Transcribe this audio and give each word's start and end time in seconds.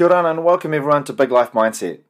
Kia 0.00 0.08
ora 0.08 0.30
and 0.30 0.42
welcome 0.42 0.72
everyone 0.72 1.04
to 1.04 1.12
Big 1.12 1.30
Life 1.30 1.52
Mindset. 1.52 2.00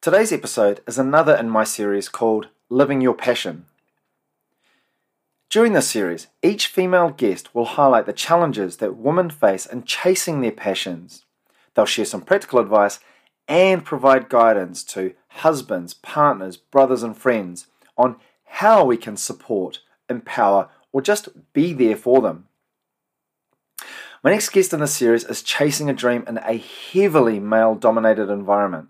Today's 0.00 0.32
episode 0.32 0.80
is 0.86 0.96
another 0.96 1.36
in 1.36 1.50
my 1.50 1.62
series 1.62 2.08
called 2.08 2.48
Living 2.70 3.02
Your 3.02 3.12
Passion. 3.12 3.66
During 5.50 5.74
this 5.74 5.86
series, 5.86 6.28
each 6.42 6.66
female 6.66 7.10
guest 7.10 7.54
will 7.54 7.66
highlight 7.66 8.06
the 8.06 8.14
challenges 8.14 8.78
that 8.78 8.96
women 8.96 9.28
face 9.28 9.66
in 9.66 9.82
chasing 9.82 10.40
their 10.40 10.50
passions. 10.50 11.26
They'll 11.74 11.84
share 11.84 12.06
some 12.06 12.22
practical 12.22 12.58
advice 12.58 13.00
and 13.46 13.84
provide 13.84 14.30
guidance 14.30 14.82
to 14.84 15.12
husbands, 15.28 15.92
partners, 15.92 16.56
brothers, 16.56 17.02
and 17.02 17.14
friends 17.14 17.66
on 17.98 18.16
how 18.44 18.82
we 18.82 18.96
can 18.96 19.18
support, 19.18 19.80
empower, 20.08 20.70
or 20.90 21.02
just 21.02 21.28
be 21.52 21.74
there 21.74 21.96
for 21.96 22.22
them. 22.22 22.46
My 24.24 24.30
next 24.30 24.48
guest 24.48 24.72
in 24.72 24.80
this 24.80 24.94
series 24.94 25.24
is 25.24 25.42
chasing 25.42 25.90
a 25.90 25.92
dream 25.92 26.24
in 26.26 26.38
a 26.38 26.56
heavily 26.56 27.38
male 27.38 27.74
dominated 27.74 28.30
environment. 28.30 28.88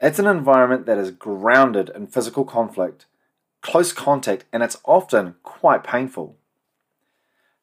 It's 0.00 0.20
an 0.20 0.28
environment 0.28 0.86
that 0.86 0.96
is 0.96 1.10
grounded 1.10 1.90
in 1.92 2.06
physical 2.06 2.44
conflict, 2.44 3.06
close 3.62 3.92
contact, 3.92 4.44
and 4.52 4.62
it's 4.62 4.78
often 4.84 5.34
quite 5.42 5.82
painful. 5.82 6.36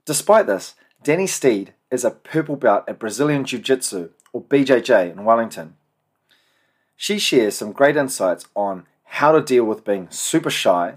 Despite 0.03 0.47
this, 0.47 0.75
Danii 1.01 1.29
Stead 1.29 1.75
is 1.91 2.03
a 2.03 2.11
purple 2.11 2.57
belt 2.57 2.83
at 2.89 2.99
Brazilian 2.99 3.45
Jiu 3.45 3.59
Jitsu, 3.59 4.09
or 4.33 4.43
BJJ, 4.43 5.13
in 5.13 5.23
Wellington. 5.23 5.77
She 6.97 7.19
shares 7.19 7.55
some 7.55 7.71
great 7.71 7.95
insights 7.95 8.45
on 8.53 8.85
how 9.05 9.31
to 9.31 9.41
deal 9.41 9.63
with 9.63 9.85
being 9.85 10.07
super 10.09 10.49
shy, 10.49 10.95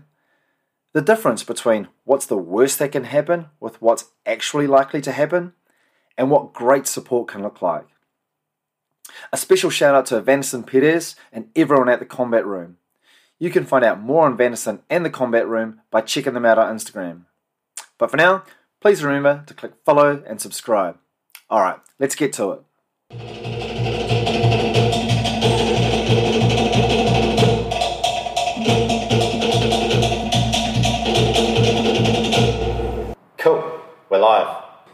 the 0.93 1.01
difference 1.01 1.43
between 1.43 1.89
what's 2.05 2.27
the 2.27 2.37
worst 2.37 2.79
that 2.79 2.93
can 2.93 3.05
happen 3.05 3.47
with 3.61 3.81
what's 3.81 4.11
actually 4.27 4.67
likely 4.67 5.01
to 5.03 5.13
happen, 5.13 5.55
and 6.19 6.31
what 6.31 6.53
great 6.53 6.87
support 6.87 7.29
can 7.29 7.43
look 7.43 7.63
like. 7.63 7.87
A 9.33 9.37
special 9.37 9.71
shout 9.71 9.95
out 9.95 10.07
to 10.07 10.21
Vanderson 10.21 10.67
Perez 10.67 11.17
and 11.33 11.49
everyone 11.57 11.89
at 11.89 11.99
the 11.99 12.07
Combat 12.07 12.47
Room. 12.47 12.77
You 13.39 13.51
can 13.51 13.65
find 13.65 13.85
out 13.85 14.01
more 14.01 14.27
on 14.27 14.37
Vanderson 14.37 14.81
and 14.89 15.05
the 15.05 15.11
Combat 15.11 15.49
Room 15.49 15.81
by 15.91 16.03
checking 16.03 16.35
them 16.35 16.47
out 16.47 16.59
on 16.59 16.75
Instagram. 16.77 17.23
But 17.99 18.11
for 18.11 18.17
now, 18.17 18.45
please 18.81 19.03
remember 19.03 19.45
to 19.47 19.55
click 19.55 19.73
follow 19.85 20.23
and 20.27 20.41
subscribe. 20.41 20.99
Alright, 21.51 21.81
let's 21.99 22.15
get 22.15 22.33
to 22.35 22.63
it. 23.11 23.62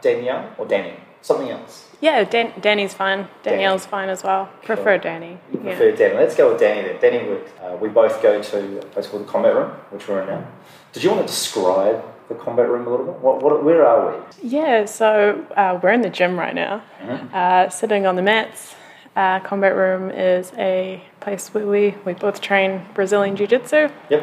Danielle 0.08 0.44
or 0.58 0.66
Danii? 0.66 0.94
Something 1.22 1.50
else. 1.50 1.84
Yeah, 2.00 2.22
Dan- 2.24 2.52
Danii's 2.60 2.94
fine. 2.94 3.26
Danielle's 3.42 3.84
fine 3.86 4.08
as 4.08 4.22
well. 4.22 4.48
Prefer 4.62 4.98
Danii. 4.98 5.36
You 5.52 5.60
Yeah. 5.64 5.76
prefer 5.76 5.92
Danii. 5.92 6.14
Let's 6.22 6.36
go 6.36 6.52
with 6.52 6.60
Danii 6.62 6.82
then. 6.84 6.96
Danii 7.04 7.28
would. 7.28 7.44
Uh, 7.62 7.76
we 7.76 7.88
both 7.88 8.22
go 8.22 8.40
to 8.40 8.78
a 8.78 8.82
place 8.92 9.06
called 9.08 9.26
the 9.26 9.30
Combat 9.32 9.54
Room, 9.54 9.70
which 9.90 10.06
we're 10.08 10.20
in 10.22 10.28
now. 10.28 10.44
Did 10.92 11.02
you 11.04 11.10
want 11.10 11.22
to 11.22 11.26
describe 11.26 12.02
the 12.28 12.34
Combat 12.34 12.68
Room 12.68 12.86
a 12.86 12.90
little 12.90 13.06
bit? 13.06 13.16
What, 13.20 13.42
what, 13.42 13.64
where 13.64 13.84
are 13.86 14.00
we? 14.10 14.16
Yeah, 14.48 14.84
so 14.84 15.44
uh, 15.56 15.78
we're 15.82 15.90
in 15.98 16.02
the 16.02 16.10
gym 16.10 16.38
right 16.38 16.54
now, 16.54 16.82
Mm-hmm. 17.02 17.34
uh, 17.34 17.68
sitting 17.68 18.06
on 18.06 18.14
the 18.16 18.22
mats. 18.22 18.74
Uh, 19.16 19.40
Combat 19.40 19.74
Room 19.74 20.10
is 20.12 20.52
a 20.56 21.02
place 21.20 21.52
where 21.52 21.66
we, 21.66 21.94
we 22.04 22.12
both 22.14 22.40
train 22.40 22.82
Brazilian 22.94 23.34
Jiu 23.34 23.48
Jitsu. 23.48 23.88
Yep. 24.08 24.22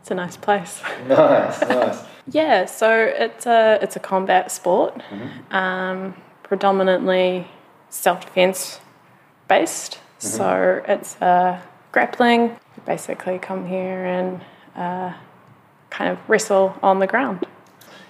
It's 0.00 0.10
a 0.10 0.14
nice 0.14 0.36
place. 0.38 0.80
Nice, 1.08 1.60
nice. 1.60 1.98
Yeah, 2.28 2.64
so 2.66 2.90
it's 2.92 3.46
a 3.46 3.78
it's 3.82 3.96
a 3.96 4.00
combat 4.00 4.50
sport, 4.50 4.94
Mm-hmm. 5.10 5.54
um, 5.54 6.14
predominantly 6.42 7.46
self 7.88 8.20
defense 8.26 8.80
based. 9.48 9.92
Mm-hmm. 9.94 10.26
So 10.26 10.82
it's 10.88 11.20
uh, 11.22 11.60
grappling. 11.92 12.42
You 12.76 12.82
basically 12.84 13.38
come 13.38 13.66
here 13.68 14.04
and 14.04 14.40
uh, 14.74 15.12
kind 15.90 16.10
of 16.10 16.18
wrestle 16.28 16.74
on 16.82 16.98
the 16.98 17.06
ground. 17.06 17.46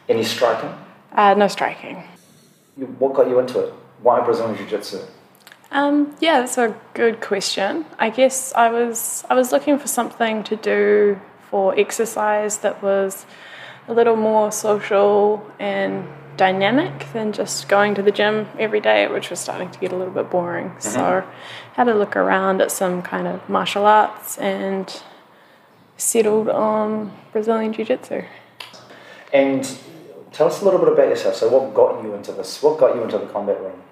Any 0.08 0.24
striking? 0.24 0.72
Uh, 1.12 1.34
no 1.34 1.48
striking. 1.48 2.02
You, 2.76 2.86
what 2.98 3.14
got 3.14 3.28
you 3.28 3.38
into 3.38 3.58
it? 3.60 3.72
Why 4.02 4.20
Brazilian 4.20 4.56
Jiu 4.56 4.66
Jitsu? 4.66 4.98
Um, 5.72 6.14
yeah, 6.20 6.40
that's 6.40 6.58
a 6.58 6.74
good 6.94 7.20
question. 7.20 7.84
I 7.98 8.10
guess 8.10 8.52
I 8.54 8.68
was 8.70 9.24
I 9.28 9.34
was 9.34 9.52
looking 9.52 9.78
for 9.78 9.88
something 9.88 10.42
to 10.44 10.56
do 10.56 11.20
for 11.50 11.78
exercise 11.78 12.58
that 12.58 12.82
was 12.82 13.26
a 13.88 13.92
little 13.92 14.16
more 14.16 14.50
social 14.50 15.48
and 15.58 16.06
dynamic 16.36 17.06
than 17.12 17.32
just 17.32 17.68
going 17.68 17.94
to 17.94 18.02
the 18.02 18.10
gym 18.10 18.46
every 18.58 18.80
day, 18.80 19.08
which 19.08 19.30
was 19.30 19.40
starting 19.40 19.70
to 19.70 19.78
get 19.78 19.92
a 19.92 19.96
little 19.96 20.12
bit 20.12 20.30
boring. 20.30 20.74
So, 20.78 21.24
had 21.74 21.88
a 21.88 21.94
look 21.94 22.16
around 22.16 22.60
at 22.60 22.70
some 22.70 23.02
kind 23.02 23.26
of 23.26 23.48
martial 23.48 23.86
arts 23.86 24.38
and 24.38 25.02
settled 25.96 26.48
on 26.48 27.12
Brazilian 27.32 27.72
Jiu 27.72 27.84
Jitsu. 27.84 28.22
And 29.32 29.78
tell 30.32 30.46
us 30.46 30.60
a 30.60 30.64
little 30.64 30.80
bit 30.80 30.92
about 30.92 31.08
yourself. 31.08 31.36
So, 31.36 31.48
what 31.48 31.74
got 31.74 32.02
you 32.02 32.14
into 32.14 32.32
this? 32.32 32.62
What 32.62 32.78
got 32.78 32.94
you 32.94 33.02
into 33.02 33.18
the 33.18 33.26
Combat 33.26 33.60
ring? 33.60 33.82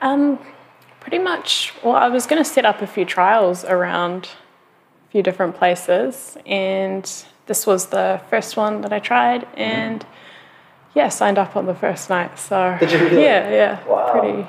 Um, 0.00 0.38
pretty 1.00 1.18
much. 1.18 1.72
Well, 1.82 1.96
I 1.96 2.08
was 2.08 2.26
going 2.26 2.42
to 2.42 2.48
set 2.48 2.64
up 2.64 2.82
a 2.82 2.86
few 2.86 3.04
trials 3.04 3.64
around 3.64 4.28
a 5.08 5.10
few 5.10 5.22
different 5.22 5.56
places, 5.56 6.36
and 6.46 7.10
this 7.48 7.66
was 7.66 7.86
the 7.86 8.20
first 8.30 8.56
one 8.56 8.82
that 8.82 8.92
I 8.92 9.00
tried, 9.00 9.46
and 9.56 10.06
yeah, 10.94 11.08
signed 11.08 11.38
up 11.38 11.56
on 11.56 11.66
the 11.66 11.74
first 11.74 12.08
night. 12.08 12.38
So 12.38 12.76
Did 12.78 12.92
you 12.92 12.98
really? 12.98 13.22
Yeah, 13.24 13.50
yeah. 13.50 13.84
Wow. 13.86 14.12
Pretty. 14.12 14.46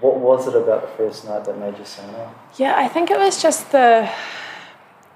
What 0.00 0.16
was 0.18 0.46
it 0.48 0.54
about 0.56 0.82
the 0.82 0.88
first 0.96 1.24
night 1.24 1.44
that 1.44 1.58
made 1.58 1.78
you 1.78 1.84
sign 1.84 2.12
up? 2.16 2.34
Yeah, 2.58 2.74
I 2.76 2.88
think 2.88 3.10
it 3.10 3.18
was 3.18 3.40
just 3.40 3.70
the 3.72 4.10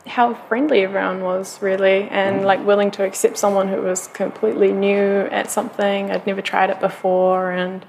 how 0.06 0.34
friendly 0.34 0.82
everyone 0.82 1.22
was 1.22 1.62
really 1.62 2.08
and 2.10 2.44
like 2.44 2.64
willing 2.66 2.90
to 2.90 3.04
accept 3.04 3.38
someone 3.38 3.68
who 3.68 3.80
was 3.80 4.08
completely 4.08 4.72
new 4.72 5.20
at 5.30 5.48
something 5.48 6.10
i'd 6.10 6.26
never 6.26 6.42
tried 6.42 6.70
it 6.70 6.80
before 6.80 7.52
and 7.52 7.86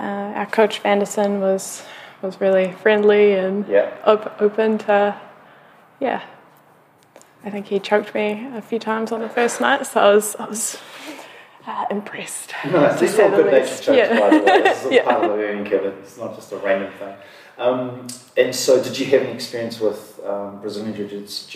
uh, 0.00 0.02
our 0.40 0.46
coach 0.46 0.80
vanderson 0.82 1.40
was 1.40 1.84
was 2.22 2.40
really 2.40 2.72
friendly 2.72 3.34
and 3.34 3.68
Yeah. 3.68 3.88
op- 4.04 4.34
open 4.42 4.78
to 4.78 5.16
yeah 6.00 6.22
i 7.44 7.50
think 7.50 7.66
he 7.66 7.78
choked 7.80 8.14
me 8.14 8.48
a 8.54 8.62
few 8.62 8.78
times 8.78 9.12
on 9.12 9.20
the 9.20 9.28
first 9.28 9.60
night 9.60 9.86
so 9.86 10.00
i 10.00 10.14
was 10.14 10.36
i 10.36 10.44
was 10.46 10.78
uh, 11.66 11.84
impressed 11.90 12.52
Nice. 12.64 12.98
to 12.98 13.06
These 13.06 13.18
are 13.20 13.22
all 13.24 13.30
good 13.30 13.46
natured 13.46 13.62
least. 13.70 13.84
jokes, 13.84 13.96
Yeah. 13.98 14.18
by 14.18 14.30
the 14.36 14.42
way. 14.44 14.62
This 14.62 14.78
is 14.80 14.86
all 14.86 14.92
Yeah. 14.98 15.04
part 15.04 15.22
of 15.24 15.30
the 15.30 15.36
learning 15.36 15.70
curve. 15.70 15.84
It's 16.02 16.18
not 16.18 16.34
just 16.34 16.50
a 16.50 16.56
random 16.56 16.92
thing. 16.98 17.14
Um, 17.56 18.06
and 18.36 18.52
so, 18.52 18.82
did 18.82 18.98
you 18.98 19.06
have 19.12 19.22
any 19.22 19.30
experience 19.30 19.78
with 19.78 20.18
um, 20.26 20.60
Brazilian 20.60 20.92
Jiu 20.96 21.06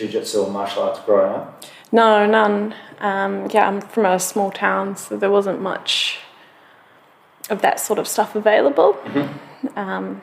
Jitsu 0.07 0.43
or 0.43 0.49
martial 0.49 0.83
arts 0.83 1.01
growing 1.01 1.33
up? 1.33 1.65
No, 1.91 2.25
none. 2.25 2.73
Um, 2.99 3.49
yeah, 3.51 3.67
I'm 3.67 3.81
from 3.81 4.05
a 4.05 4.17
small 4.17 4.49
town, 4.49 4.95
so 4.95 5.17
there 5.17 5.29
wasn't 5.29 5.59
much 5.61 6.19
of 7.49 7.61
that 7.61 7.77
sort 7.81 7.99
of 7.99 8.07
stuff 8.07 8.33
available. 8.33 8.97
Um, 9.75 10.21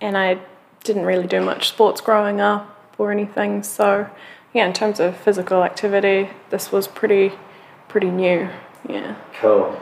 and 0.00 0.16
I 0.16 0.38
didn't 0.84 1.04
really 1.04 1.26
do 1.26 1.42
much 1.42 1.68
sports 1.68 2.00
growing 2.00 2.40
up 2.40 2.94
or 2.96 3.12
anything. 3.12 3.62
So, 3.62 4.08
yeah, 4.54 4.66
in 4.66 4.72
terms 4.72 5.00
of 5.00 5.16
physical 5.16 5.62
activity, 5.62 6.30
this 6.50 6.72
was 6.72 6.88
pretty, 6.88 7.32
pretty 7.88 8.10
new. 8.10 8.48
Yeah. 8.88 9.16
Cool, 9.40 9.78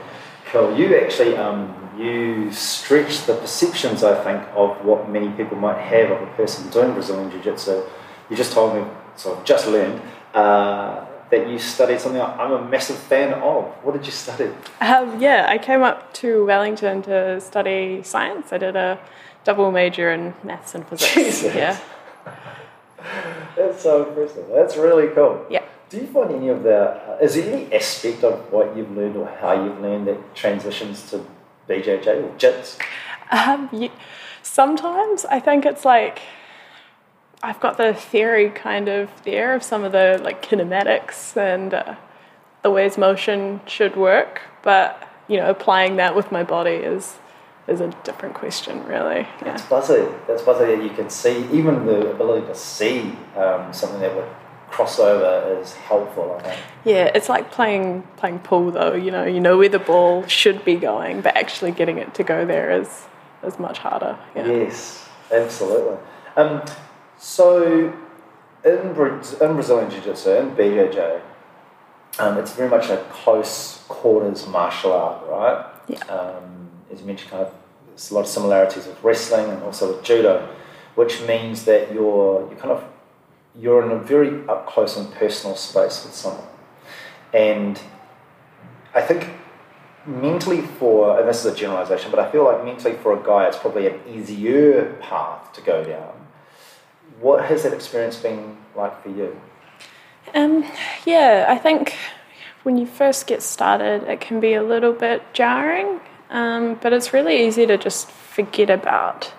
cool. 0.51 0.77
You 0.77 0.99
actually 0.99 1.37
um, 1.37 1.87
you 1.97 2.53
stretched 2.53 3.27
the 3.27 3.35
perceptions, 3.35 4.03
I 4.03 4.23
think, 4.23 4.43
of 4.55 4.85
what 4.85 5.09
many 5.09 5.31
people 5.31 5.57
might 5.57 5.79
have 5.79 6.11
of 6.11 6.23
a 6.23 6.33
person 6.33 6.69
doing 6.71 6.93
Brazilian 6.93 7.31
Jiu 7.31 7.41
Jitsu. 7.41 7.83
You 8.29 8.37
just 8.37 8.53
told 8.53 8.75
me, 8.75 8.85
so 9.17 9.37
I've 9.37 9.45
just 9.45 9.67
learned 9.69 10.03
uh, 10.35 11.07
that 11.31 11.49
you 11.49 11.59
studied 11.59 12.01
something 12.01 12.21
I'm 12.21 12.53
a 12.53 12.69
massive 12.69 12.99
fan 12.99 13.35
of. 13.35 13.65
What 13.83 13.93
did 13.93 14.05
you 14.05 14.13
study? 14.13 14.51
Um, 14.81 15.21
yeah, 15.21 15.47
I 15.49 15.59
came 15.59 15.83
up 15.83 16.13
to 16.15 16.45
Wellington 16.45 17.03
to 17.03 17.41
study 17.41 18.03
science. 18.03 18.53
I 18.53 18.59
did 18.59 18.77
a 18.77 18.99
double 19.45 19.71
major 19.71 20.11
in 20.13 20.35
maths 20.43 20.75
and 20.75 20.87
physics. 20.87 21.15
Jesus. 21.15 21.55
Yeah. 21.55 21.79
That's 23.57 23.83
so 23.83 24.07
impressive. 24.09 24.47
That's 24.53 24.77
really 24.77 25.09
cool. 25.15 25.45
Yeah. 25.51 25.63
Do 25.89 25.99
you 25.99 26.07
find 26.09 26.33
any 26.33 26.49
of 26.49 26.63
the, 26.63 26.77
uh, 26.79 27.19
is 27.23 27.35
there 27.37 27.53
any 27.53 27.73
aspect 27.73 28.25
of 28.25 28.53
what 28.53 28.77
you've 28.77 28.91
learned 28.97 29.17
or 29.17 29.27
how 29.41 29.53
you've 29.65 29.81
learned 29.81 30.09
that 30.09 30.35
transitions 30.35 31.09
to 31.11 31.25
BJJ 31.69 32.07
or 32.25 32.37
JITS? 32.39 32.79
Um, 33.31 33.69
ye- 33.73 33.93
sometimes 34.43 35.25
I 35.25 35.41
think 35.41 35.65
it's 35.65 35.85
like 35.85 36.21
I've 37.43 37.61
got 37.61 37.77
the 37.77 37.95
theory 37.95 38.51
kind 38.51 38.89
of 38.89 39.11
there 39.25 39.55
of 39.55 39.63
some 39.63 39.85
of 39.85 39.93
the 39.93 40.21
like 40.23 40.45
kinematics 40.45 41.37
and 41.37 41.75
uh, 41.75 41.95
the 42.63 42.71
ways 42.71 42.99
motion 42.99 43.61
should 43.67 43.97
work, 43.97 44.41
but 44.63 45.09
you 45.29 45.37
know, 45.37 45.51
applying 45.51 45.97
that 45.97 46.15
with 46.17 46.33
my 46.33 46.43
body 46.43 46.71
is 46.73 47.17
is 47.69 47.81
a 47.81 47.89
different 48.05 48.35
question, 48.35 48.85
really. 48.87 49.21
Yeah. 49.21 49.29
That's 49.43 49.65
buzzy. 49.67 50.07
That's 50.27 50.43
buzzy 50.43 50.77
that 50.77 50.83
you 50.83 50.91
can 50.91 51.11
see, 51.11 51.39
even 51.53 51.87
the 51.87 52.11
ability 52.13 52.47
to 52.47 52.55
see 52.55 53.13
um, 53.37 53.73
something 53.73 54.01
that 54.01 54.15
would 54.15 54.29
cross 54.71 54.99
over 54.99 55.59
is 55.61 55.75
helpful, 55.75 56.37
I 56.39 56.43
think. 56.43 56.61
Yeah, 56.85 57.11
it's 57.15 57.29
like 57.29 57.51
playing 57.51 58.03
playing 58.17 58.41
pool 58.41 58.71
though. 58.71 58.95
You 58.95 59.11
know, 59.11 59.25
you 59.25 59.41
know 59.41 59.57
where 59.59 59.69
the 59.69 59.79
ball 59.79 60.27
should 60.27 60.65
be 60.65 60.75
going, 60.77 61.21
but 61.21 61.37
actually 61.37 61.73
getting 61.73 61.99
it 61.99 62.15
to 62.15 62.25
go 62.25 62.45
there 62.45 62.71
is 62.71 63.07
is 63.43 63.59
much 63.59 63.79
harder. 63.79 64.19
Yeah. 64.35 64.47
Yes, 64.47 65.09
absolutely. 65.33 65.97
Um, 66.37 66.63
so 67.17 67.93
in, 68.65 68.93
Bra- 68.93 69.23
in 69.41 69.55
Brazilian 69.55 69.91
Jiu 69.91 70.01
Jitsu, 70.01 70.31
in 70.31 70.51
BJJ, 70.57 71.21
um, 72.19 72.39
it's 72.39 72.53
very 72.53 72.69
much 72.69 72.91
a 72.91 72.99
close 73.11 73.85
quarters 73.89 74.47
martial 74.47 74.93
art, 74.93 75.27
right? 75.29 75.67
Yeah. 75.89 76.05
Um, 76.13 76.56
as 76.93 77.01
you 77.01 77.07
mentioned, 77.07 77.31
kind 77.31 77.43
of, 77.45 77.53
there's 77.89 78.11
a 78.11 78.15
lot 78.15 78.21
of 78.23 78.27
similarities 78.29 78.87
with 78.87 79.03
wrestling 79.03 79.51
and 79.51 79.63
also 79.63 79.95
with 79.95 80.05
judo, 80.05 80.49
which 80.95 81.23
means 81.23 81.65
that 81.65 81.93
you're 81.93 82.49
you 82.51 82.57
kind 82.57 82.71
of 82.71 82.85
you're 83.59 83.83
in 83.85 83.91
a 83.91 83.99
very 83.99 84.47
up 84.49 84.67
close 84.67 84.97
and 84.97 85.11
personal 85.13 85.57
space 85.57 86.05
with 86.05 86.15
someone, 86.15 86.47
and 87.33 87.81
I 88.95 89.03
think 89.03 89.31
mentally 90.07 90.63
for 90.63 91.19
and 91.19 91.29
this 91.29 91.45
is 91.45 91.53
a 91.53 91.57
generalization, 91.57 92.11
but 92.11 92.21
I 92.21 92.31
feel 92.31 92.45
like 92.45 92.65
mentally 92.65 92.95
for 92.95 93.19
a 93.19 93.23
guy, 93.23 93.47
it's 93.47 93.59
probably 93.59 93.87
an 93.87 94.01
easier 94.09 94.97
path 95.01 95.53
to 95.55 95.61
go 95.61 95.85
down. 95.85 96.13
What 97.21 97.45
has 97.47 97.63
that 97.63 97.73
experience 97.73 98.17
been 98.17 98.59
like 98.75 99.03
for 99.03 99.09
you? 99.09 99.41
Um, 100.35 100.65
yeah, 101.05 101.47
I 101.49 101.57
think 101.57 101.97
when 102.63 102.77
you 102.77 102.87
first 102.87 103.27
get 103.27 103.43
started, 103.43 104.03
it 104.05 104.21
can 104.21 104.41
be 104.41 104.55
a 104.55 104.63
little 104.63 104.93
bit 104.93 105.23
jarring, 105.33 106.01
um, 106.31 106.79
but 106.83 106.93
it's 106.93 107.13
really 107.13 107.47
easy 107.47 107.67
to 107.67 107.77
just 107.77 108.11
forget 108.11 108.71
about 108.71 109.33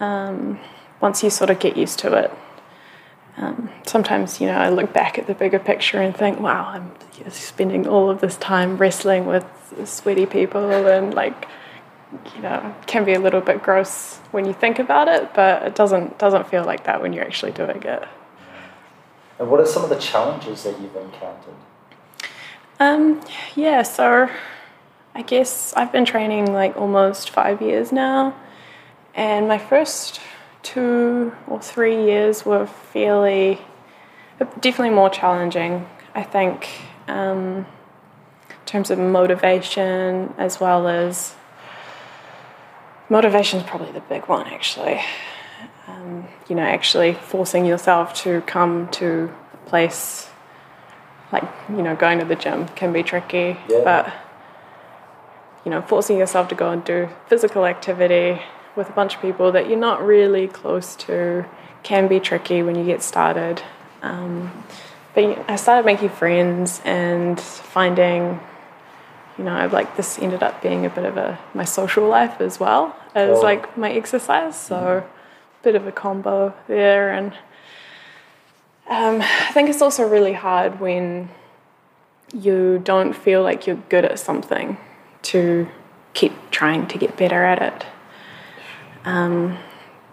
um, 0.00 0.58
once 1.00 1.22
you 1.22 1.30
sort 1.30 1.50
of 1.50 1.58
get 1.58 1.76
used 1.76 1.98
to 2.00 2.14
it. 2.14 2.30
Um, 3.38 3.68
sometimes, 3.84 4.40
you 4.40 4.46
know, 4.46 4.56
I 4.56 4.70
look 4.70 4.92
back 4.92 5.18
at 5.18 5.26
the 5.26 5.34
bigger 5.34 5.58
picture 5.58 6.00
and 6.00 6.16
think, 6.16 6.40
wow, 6.40 6.68
I'm 6.68 6.92
spending 7.30 7.86
all 7.86 8.08
of 8.08 8.20
this 8.20 8.36
time 8.36 8.78
wrestling 8.78 9.26
with 9.26 9.44
sweaty 9.84 10.24
people 10.24 10.86
and 10.86 11.12
like, 11.12 11.46
you 12.34 12.40
know, 12.40 12.74
can 12.86 13.04
be 13.04 13.12
a 13.12 13.20
little 13.20 13.42
bit 13.42 13.62
gross 13.62 14.18
when 14.30 14.46
you 14.46 14.54
think 14.54 14.78
about 14.78 15.08
it, 15.08 15.34
but 15.34 15.62
it 15.64 15.74
doesn't 15.74 16.18
doesn't 16.18 16.48
feel 16.48 16.64
like 16.64 16.84
that 16.84 17.02
when 17.02 17.12
you're 17.12 17.24
actually 17.24 17.52
doing 17.52 17.82
it. 17.82 18.04
And 19.38 19.50
what 19.50 19.60
are 19.60 19.66
some 19.66 19.82
of 19.82 19.90
the 19.90 19.98
challenges 19.98 20.62
that 20.62 20.80
you've 20.80 20.96
encountered? 20.96 21.54
Um, 22.80 23.20
yeah, 23.54 23.82
so 23.82 24.30
I 25.16 25.22
guess 25.22 25.72
I've 25.74 25.90
been 25.92 26.04
training 26.04 26.52
like 26.52 26.76
almost 26.76 27.30
five 27.30 27.62
years 27.62 27.90
now, 27.90 28.34
and 29.14 29.48
my 29.48 29.56
first 29.56 30.20
two 30.62 31.32
or 31.48 31.58
three 31.58 32.04
years 32.04 32.44
were 32.44 32.66
fairly, 32.66 33.58
definitely 34.60 34.90
more 34.90 35.08
challenging. 35.08 35.86
I 36.14 36.22
think 36.22 36.68
um, 37.08 37.64
in 38.50 38.66
terms 38.66 38.90
of 38.90 38.98
motivation 38.98 40.34
as 40.36 40.60
well 40.60 40.86
as 40.86 41.34
motivation 43.08 43.60
is 43.60 43.66
probably 43.66 43.92
the 43.92 44.00
big 44.00 44.26
one 44.28 44.46
actually. 44.48 45.00
Um, 45.88 46.28
you 46.46 46.56
know, 46.56 46.62
actually 46.62 47.14
forcing 47.14 47.64
yourself 47.64 48.12
to 48.24 48.42
come 48.42 48.88
to 48.88 49.32
a 49.54 49.68
place 49.68 50.28
like 51.32 51.44
you 51.70 51.80
know 51.82 51.96
going 51.96 52.18
to 52.18 52.26
the 52.26 52.36
gym 52.36 52.68
can 52.68 52.92
be 52.92 53.02
tricky, 53.02 53.56
Yeah. 53.70 53.80
but 53.82 54.12
you 55.66 55.70
know, 55.70 55.82
forcing 55.82 56.16
yourself 56.16 56.46
to 56.46 56.54
go 56.54 56.70
and 56.70 56.84
do 56.84 57.08
physical 57.26 57.66
activity 57.66 58.40
with 58.76 58.88
a 58.88 58.92
bunch 58.92 59.16
of 59.16 59.20
people 59.20 59.50
that 59.50 59.68
you're 59.68 59.76
not 59.76 60.00
really 60.00 60.46
close 60.46 60.94
to 60.94 61.44
can 61.82 62.06
be 62.06 62.20
tricky 62.20 62.62
when 62.62 62.76
you 62.76 62.84
get 62.84 63.02
started. 63.02 63.60
Um, 64.00 64.62
but 65.12 65.44
I 65.50 65.56
started 65.56 65.84
making 65.84 66.10
friends 66.10 66.80
and 66.84 67.40
finding, 67.40 68.38
you 69.36 69.42
know, 69.42 69.68
like 69.72 69.96
this 69.96 70.20
ended 70.20 70.44
up 70.44 70.62
being 70.62 70.86
a 70.86 70.90
bit 70.90 71.04
of 71.04 71.16
a 71.16 71.36
my 71.52 71.64
social 71.64 72.06
life 72.06 72.40
as 72.40 72.60
well 72.60 72.94
as 73.16 73.38
Oh. 73.38 73.40
like 73.40 73.76
my 73.76 73.90
exercise. 73.90 74.54
So, 74.54 74.76
a 75.02 75.64
bit 75.64 75.74
of 75.74 75.84
a 75.88 75.92
combo 75.92 76.54
there, 76.68 77.10
and 77.10 77.32
um, 78.88 79.20
I 79.20 79.50
think 79.52 79.68
it's 79.68 79.82
also 79.82 80.06
really 80.08 80.34
hard 80.34 80.78
when 80.78 81.28
you 82.32 82.80
don't 82.84 83.14
feel 83.14 83.42
like 83.42 83.66
you're 83.66 83.82
good 83.88 84.04
at 84.04 84.20
something 84.20 84.76
to 85.32 85.68
keep 86.14 86.32
trying 86.50 86.86
to 86.88 86.98
get 86.98 87.16
better 87.16 87.44
at 87.44 87.60
it. 87.62 87.86
Um, 89.04 89.58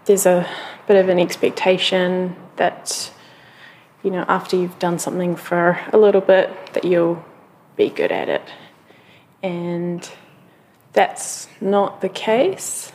there's 0.05 0.25
a 0.25 0.47
bit 0.87 0.97
of 0.97 1.09
an 1.09 1.19
expectation 1.19 2.35
that, 2.57 3.11
you 4.03 4.11
know, 4.11 4.25
after 4.27 4.55
you've 4.55 4.77
done 4.79 4.99
something 4.99 5.35
for 5.35 5.79
a 5.91 5.97
little 5.97 6.21
bit, 6.21 6.73
that 6.73 6.83
you'll 6.83 7.23
be 7.75 7.89
good 7.89 8.11
at 8.11 8.29
it. 8.29 8.43
And 9.41 10.07
that's 10.93 11.47
not 11.59 12.01
the 12.01 12.09
case. 12.09 12.91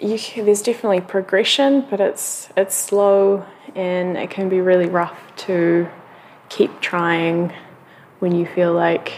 You, 0.00 0.18
there's 0.36 0.62
definitely 0.62 1.00
progression, 1.00 1.86
but 1.88 2.00
it's 2.00 2.50
it's 2.56 2.74
slow 2.74 3.46
and 3.74 4.16
it 4.16 4.30
can 4.30 4.48
be 4.48 4.60
really 4.60 4.86
rough 4.86 5.18
to 5.36 5.88
keep 6.48 6.80
trying 6.80 7.52
when 8.18 8.34
you 8.34 8.46
feel 8.46 8.72
like 8.72 9.12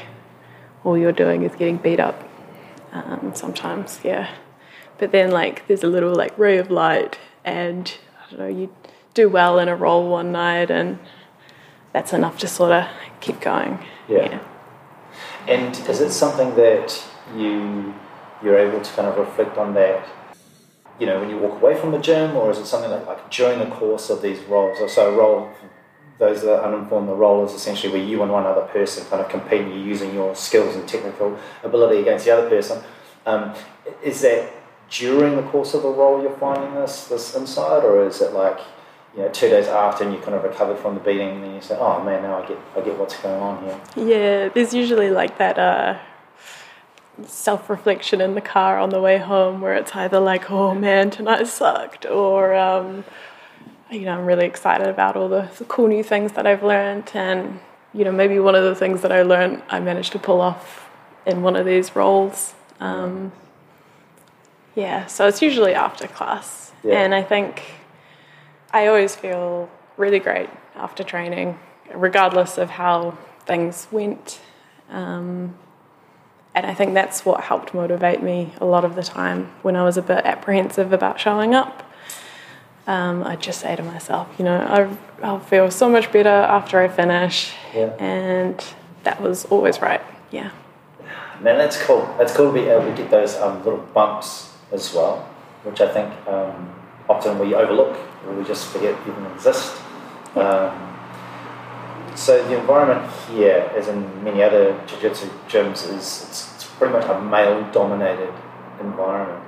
all 0.84 0.96
you're 0.96 1.12
doing 1.12 1.42
is 1.42 1.54
getting 1.54 1.76
beat 1.76 2.00
up. 2.00 2.28
Um, 2.92 3.32
sometimes, 3.34 4.00
yeah. 4.02 4.30
But 4.98 5.12
then, 5.12 5.30
like, 5.30 5.66
there's 5.69 5.84
a 5.84 5.88
little 5.88 6.14
like 6.14 6.36
ray 6.38 6.58
of 6.58 6.70
light, 6.70 7.19
and 7.44 7.92
I 8.20 8.30
don't 8.30 8.40
know, 8.40 8.48
you 8.48 8.75
do 9.14 9.28
well 9.28 9.58
in 9.58 9.69
a 9.69 9.76
roll 9.76 10.08
one 10.08 10.32
night, 10.32 10.70
and 10.70 10.98
that's 11.92 12.12
enough 12.12 12.38
to 12.38 12.48
sort 12.48 12.72
of 12.72 12.86
keep 13.20 13.40
going. 13.40 13.78
Yeah. 14.08 14.40
And 15.46 15.75
is 15.88 16.00
it 16.00 16.10
something 16.10 16.54
that 16.56 17.04
you 17.36 17.94
you're 18.42 18.58
able 18.58 18.80
to 18.80 18.92
kind 18.92 19.08
of 19.08 19.16
reflect 19.16 19.56
on 19.56 19.75
that? 19.75 20.06
You 20.98 21.06
know, 21.06 21.20
when 21.20 21.30
you 21.30 21.38
walk 21.38 21.62
away 21.62 21.76
from 21.78 21.92
the 21.92 21.98
gym, 21.98 22.36
or 22.36 22.50
is 22.50 22.58
it 22.58 22.66
something 22.66 22.90
like, 22.90 23.06
like 23.06 23.30
during 23.30 23.60
the 23.60 23.66
course 23.66 24.10
of 24.10 24.20
these 24.20 24.40
rolls? 24.44 24.78
Or 24.80 24.88
so 24.88 25.14
a 25.14 25.16
roll, 25.16 25.50
those 26.18 26.42
that 26.42 26.60
are 26.60 26.64
uninformed, 26.64 27.08
the 27.08 27.14
roll 27.14 27.44
is 27.44 27.52
essentially 27.52 27.92
where 27.92 28.02
you 28.02 28.22
and 28.22 28.32
one 28.32 28.44
other 28.44 28.62
person 28.62 29.04
kind 29.06 29.22
of 29.22 29.28
compete. 29.28 29.66
You're 29.66 29.76
using 29.76 30.12
your 30.14 30.34
skills 30.34 30.74
and 30.76 30.86
technical 30.88 31.38
ability 31.62 32.00
against 32.00 32.24
the 32.24 32.32
other 32.32 32.48
person. 32.48 32.82
Um, 33.26 33.54
is 34.02 34.20
that 34.22 34.50
during 34.90 35.36
the 35.36 35.42
course 35.42 35.74
of 35.74 35.82
the 35.82 35.90
roll 35.90 36.22
you're 36.22 36.36
finding 36.36 36.74
this 36.74 37.08
this 37.08 37.34
insight, 37.34 37.84
or 37.84 38.06
is 38.06 38.20
it 38.20 38.32
like 38.32 38.58
you 39.14 39.22
know 39.22 39.28
two 39.28 39.48
days 39.48 39.66
after 39.68 40.04
and 40.04 40.12
you 40.12 40.20
kind 40.20 40.34
of 40.34 40.42
recovered 40.42 40.78
from 40.78 40.94
the 40.94 41.00
beating, 41.00 41.28
and 41.28 41.44
then 41.44 41.54
you 41.54 41.60
say, 41.60 41.76
"Oh 41.78 42.02
man, 42.02 42.22
now 42.22 42.42
I 42.42 42.46
get 42.46 42.58
I 42.76 42.80
get 42.80 42.98
what's 42.98 43.16
going 43.18 43.40
on 43.40 43.64
here." 43.64 43.80
Yeah, 43.96 44.48
there's 44.48 44.74
usually 44.74 45.10
like 45.10 45.38
that 45.38 45.58
uh, 45.58 45.98
self 47.26 47.68
reflection 47.68 48.20
in 48.20 48.34
the 48.34 48.40
car 48.40 48.78
on 48.78 48.90
the 48.90 49.00
way 49.00 49.18
home 49.18 49.60
where 49.60 49.74
it's 49.74 49.94
either 49.94 50.20
like, 50.20 50.50
oh 50.50 50.74
man, 50.74 51.10
tonight 51.10 51.46
sucked, 51.46 52.06
or, 52.06 52.54
um, 52.54 53.04
you 53.90 54.00
know, 54.00 54.18
I'm 54.18 54.26
really 54.26 54.47
excited 54.47 54.87
about 54.87 55.16
all 55.16 55.28
the, 55.28 55.49
the 55.59 55.64
cool 55.64 55.88
new 55.88 56.02
things 56.02 56.33
that 56.33 56.47
I've 56.47 56.62
learned. 56.62 57.11
And, 57.14 57.61
you 57.95 58.04
know, 58.04 58.12
maybe 58.12 58.38
one 58.38 58.54
of 58.54 58.64
the 58.64 58.75
things 58.75 59.02
that 59.02 59.12
I 59.12 59.23
learned 59.23 59.62
I 59.68 59.80
managed 59.80 60.12
to 60.12 60.18
pull 60.18 60.40
off 60.40 60.88
in 61.26 61.42
one 61.42 61.57
of 61.57 61.66
these 61.66 61.97
rolls. 61.97 62.54
Um, 62.80 63.33
yeah, 64.75 65.07
so 65.07 65.26
it's 65.26 65.42
usually 65.42 65.75
after 65.75 66.07
class. 66.07 66.73
Yeah. 66.85 67.00
And 67.00 67.14
I 67.14 67.23
think 67.23 67.62
I 68.73 68.87
always 68.87 69.16
feel 69.16 69.68
really 69.97 70.18
great 70.18 70.50
after 70.76 71.02
training, 71.02 71.59
regardless 71.95 72.59
of 72.59 72.71
how 72.71 73.16
things 73.47 73.88
went. 73.90 74.40
Um, 74.90 75.57
and 76.54 76.66
I 76.66 76.75
think 76.75 76.95
that's 76.95 77.25
what 77.25 77.45
helped 77.45 77.75
motivate 77.75 78.23
me 78.23 78.52
a 78.61 78.64
lot 78.64 78.85
of 78.85 78.95
the 78.95 79.02
time 79.02 79.52
when 79.62 79.76
I 79.76 79.83
was 79.85 79.97
a 79.97 80.02
bit 80.02 80.25
apprehensive 80.25 80.92
about 80.92 81.18
showing 81.18 81.54
up. 81.54 81.88
Um, 82.88 83.23
I'd 83.23 83.42
just 83.42 83.61
say 83.61 83.76
to 83.76 83.83
myself, 83.83 84.26
you 84.38 84.47
know, 84.47 84.57
I, 84.57 84.88
I'll 85.23 85.40
feel 85.40 85.71
so 85.71 85.90
much 85.90 86.11
better 86.11 86.30
after 86.30 86.80
I 86.80 86.88
finish. 86.88 87.52
Yeah. 87.75 87.92
And 87.99 88.64
that 89.04 89.21
was 89.21 89.45
always 89.45 89.83
right. 89.83 90.00
Yeah. 90.30 90.52
Man, 91.42 91.59
that's 91.59 91.76
cool. 91.83 92.09
That's 92.16 92.33
cool 92.33 92.47
to 92.47 92.52
be 92.52 92.66
able 92.66 92.87
to 92.87 92.97
get 92.97 93.11
those 93.11 93.37
um, 93.37 93.62
little 93.62 93.80
bumps 93.92 94.54
as 94.73 94.95
well, 94.95 95.18
which 95.64 95.83
I 95.83 95.92
think 95.92 96.09
um, 96.26 96.75
often 97.11 97.38
we 97.38 97.54
overlook 97.54 97.95
or 98.26 98.33
we 98.33 98.42
just 98.45 98.68
forget 98.68 98.99
even 99.07 99.26
exist. 99.26 99.76
Um, 100.35 100.97
so 102.16 102.42
the 102.49 102.59
environment 102.59 103.12
here, 103.30 103.71
as 103.76 103.88
in 103.88 104.25
many 104.25 104.42
other 104.42 104.80
jiu-jitsu 104.87 105.28
gyms, 105.47 105.85
is 105.85 106.25
it's, 106.26 106.54
it's 106.54 106.64
pretty 106.64 106.95
much 106.95 107.04
a 107.04 107.21
male-dominated 107.21 108.33
environment. 108.80 109.45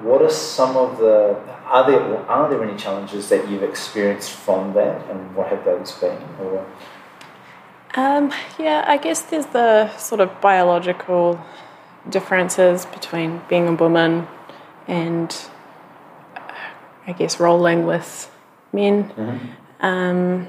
What 0.00 0.22
are 0.22 0.30
some 0.30 0.76
of 0.76 0.98
the 0.98 1.36
are 1.66 1.90
there 1.90 2.18
are 2.28 2.50
there 2.50 2.62
any 2.62 2.76
challenges 2.76 3.28
that 3.28 3.48
you've 3.48 3.62
experienced 3.62 4.32
from 4.32 4.74
that, 4.74 5.08
and 5.10 5.34
what 5.34 5.48
have 5.48 5.64
those 5.64 5.92
been? 5.92 6.18
Or 6.40 6.66
Um, 7.94 8.32
yeah, 8.58 8.84
I 8.86 8.96
guess 8.96 9.22
there's 9.22 9.46
the 9.46 9.96
sort 9.96 10.20
of 10.20 10.40
biological 10.40 11.40
differences 12.08 12.86
between 12.86 13.42
being 13.48 13.68
a 13.68 13.72
woman 13.72 14.26
and 14.88 15.34
uh, 16.36 16.40
I 17.06 17.12
guess 17.12 17.38
rolling 17.38 17.86
with 17.86 18.30
men. 18.72 19.12
Um, 19.80 20.48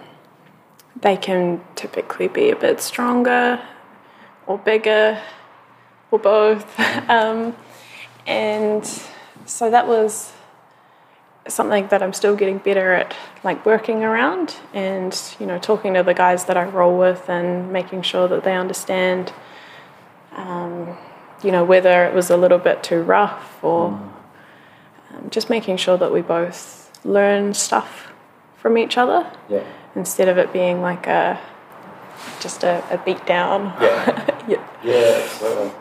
they 1.00 1.18
can 1.18 1.62
typically 1.76 2.28
be 2.28 2.50
a 2.50 2.56
bit 2.56 2.80
stronger 2.80 3.62
or 4.48 4.58
bigger 4.58 5.22
or 6.12 6.20
both. 6.20 6.80
um, 7.10 7.56
and 8.26 8.84
so 9.46 9.70
that 9.70 9.88
was 9.88 10.32
something 11.48 11.88
that 11.88 12.02
I'm 12.02 12.14
still 12.14 12.36
getting 12.36 12.58
better 12.60 12.94
at, 12.94 13.14
like 13.44 13.66
working 13.66 14.04
around 14.04 14.56
and 14.74 15.20
you 15.40 15.46
know 15.46 15.60
talking 15.60 15.94
to 15.96 16.04
the 16.04 16.14
guys 16.14 16.46
that 16.46 16.56
I 16.58 16.64
roll 16.64 16.98
with 16.98 17.30
and 17.30 17.72
making 17.72 18.02
sure 18.04 18.28
that 18.30 18.44
they 18.44 18.56
understand, 18.56 19.34
um, 20.36 20.98
you 21.44 21.52
know, 21.52 21.64
whether 21.64 22.06
it 22.06 22.14
was 22.14 22.30
a 22.30 22.38
little 22.38 22.60
bit 22.60 22.82
too 22.84 23.02
rough 23.02 23.62
or 23.64 23.88
um, 23.88 25.30
just 25.30 25.50
making 25.50 25.78
sure 25.78 25.98
that 25.98 26.12
we 26.14 26.22
both 26.22 26.90
learn 27.06 27.54
stuff 27.54 28.14
from 28.58 28.78
each 28.78 28.98
other 28.98 29.30
Yeah. 29.50 29.64
instead 29.96 30.30
of 30.30 30.38
it 30.38 30.54
being 30.54 30.82
like 30.82 31.06
a 31.08 31.40
just 32.40 32.64
a, 32.64 32.82
a 32.90 32.98
beat 33.00 33.26
down. 33.26 33.74
Yeah. 33.82 34.40
yeah. 34.48 34.68
Yeah, 34.84 35.22
absolutely. 35.24 35.72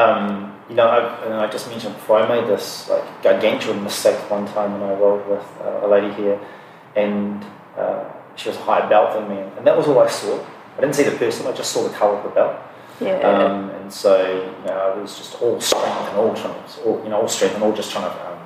Um, 0.00 0.56
you 0.68 0.76
know, 0.76 0.86
I, 0.86 1.24
and 1.24 1.34
I 1.34 1.50
just 1.50 1.68
mentioned 1.68 1.94
before, 1.94 2.20
I 2.20 2.28
made 2.28 2.48
this 2.48 2.88
like 2.88 3.22
gargantuan 3.22 3.82
mistake 3.82 4.18
one 4.30 4.46
time 4.46 4.72
when 4.72 4.88
I 4.88 4.94
rolled 4.94 5.26
with 5.28 5.44
uh, 5.60 5.86
a 5.86 5.88
lady 5.88 6.14
here, 6.14 6.40
and 6.94 7.44
uh, 7.76 8.04
she 8.36 8.48
was 8.48 8.56
a 8.56 8.62
higher 8.62 8.88
belt 8.88 9.14
than 9.14 9.28
me, 9.28 9.42
and 9.56 9.66
that 9.66 9.76
was 9.76 9.86
all 9.88 9.98
I 9.98 10.08
saw. 10.08 10.42
I 10.76 10.80
didn't 10.80 10.94
see 10.94 11.02
the 11.02 11.16
person; 11.16 11.46
I 11.46 11.52
just 11.52 11.72
saw 11.72 11.82
the 11.82 11.94
colour 11.94 12.16
of 12.16 12.22
the 12.22 12.30
belt. 12.30 12.56
Yeah. 13.00 13.16
Um, 13.16 13.70
and 13.70 13.92
so, 13.92 14.12
you 14.22 14.66
know, 14.66 14.76
I 14.76 15.00
was 15.00 15.16
just 15.16 15.40
all 15.42 15.60
strength 15.60 16.08
and 16.10 16.18
all 16.18 16.34
trying 16.34 16.54
to, 16.54 16.82
all, 16.82 17.02
you 17.02 17.08
know, 17.08 17.22
all 17.22 17.28
strength 17.28 17.54
and 17.54 17.64
all 17.64 17.72
just 17.72 17.90
trying 17.90 18.10
to 18.10 18.30
um, 18.30 18.38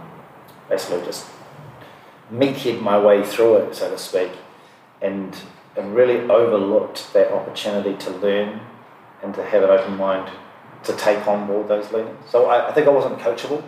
basically 0.68 1.04
just 1.04 1.26
meathead 2.32 2.80
my 2.80 2.98
way 2.98 3.24
through 3.24 3.56
it, 3.56 3.74
so 3.74 3.90
to 3.90 3.98
speak, 3.98 4.32
and 5.02 5.36
and 5.76 5.94
really 5.94 6.18
overlooked 6.30 7.12
that 7.12 7.32
opportunity 7.32 7.94
to 7.96 8.10
learn 8.10 8.60
and 9.22 9.34
to 9.34 9.44
have 9.44 9.62
an 9.62 9.70
open 9.70 9.96
mind 9.96 10.30
to 10.84 10.92
take 10.96 11.26
on 11.26 11.46
board 11.46 11.68
those 11.68 11.90
learnings. 11.92 12.18
So 12.30 12.46
I, 12.46 12.68
I 12.68 12.72
think 12.72 12.86
I 12.86 12.90
wasn't 12.90 13.18
coachable. 13.18 13.62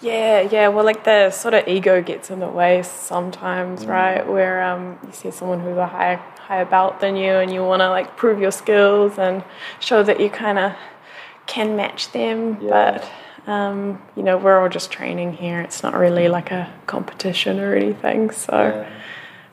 Yeah, 0.00 0.40
yeah. 0.40 0.68
Well, 0.68 0.84
like 0.84 1.04
the 1.04 1.30
sort 1.30 1.54
of 1.54 1.68
ego 1.68 2.02
gets 2.02 2.30
in 2.30 2.40
the 2.40 2.48
way 2.48 2.82
sometimes, 2.82 3.86
right? 3.86 4.26
Where 4.26 4.62
um, 4.62 4.98
you 5.06 5.12
see 5.12 5.30
someone 5.30 5.60
who's 5.60 5.76
a 5.76 5.86
higher 5.86 6.16
higher 6.16 6.64
belt 6.64 6.98
than 7.00 7.14
you, 7.14 7.32
and 7.34 7.52
you 7.52 7.62
want 7.64 7.80
to 7.80 7.88
like 7.88 8.16
prove 8.16 8.40
your 8.40 8.50
skills 8.50 9.16
and 9.18 9.44
show 9.78 10.02
that 10.02 10.18
you 10.18 10.28
kind 10.28 10.58
of 10.58 10.72
can 11.46 11.76
match 11.76 12.10
them. 12.12 12.58
Yeah. 12.60 12.98
But 13.46 13.50
um, 13.50 14.02
you 14.16 14.22
know, 14.24 14.36
we're 14.38 14.60
all 14.60 14.68
just 14.68 14.90
training 14.90 15.34
here. 15.34 15.60
It's 15.60 15.82
not 15.84 15.94
really 15.94 16.28
like 16.28 16.50
a 16.50 16.72
competition 16.86 17.60
or 17.60 17.74
anything. 17.74 18.30
So 18.32 18.52
Yeah. 18.54 18.90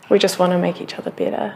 we 0.09 0.17
just 0.19 0.39
want 0.39 0.51
to 0.53 0.57
make 0.57 0.81
each 0.81 0.95
other 0.97 1.11
better. 1.11 1.55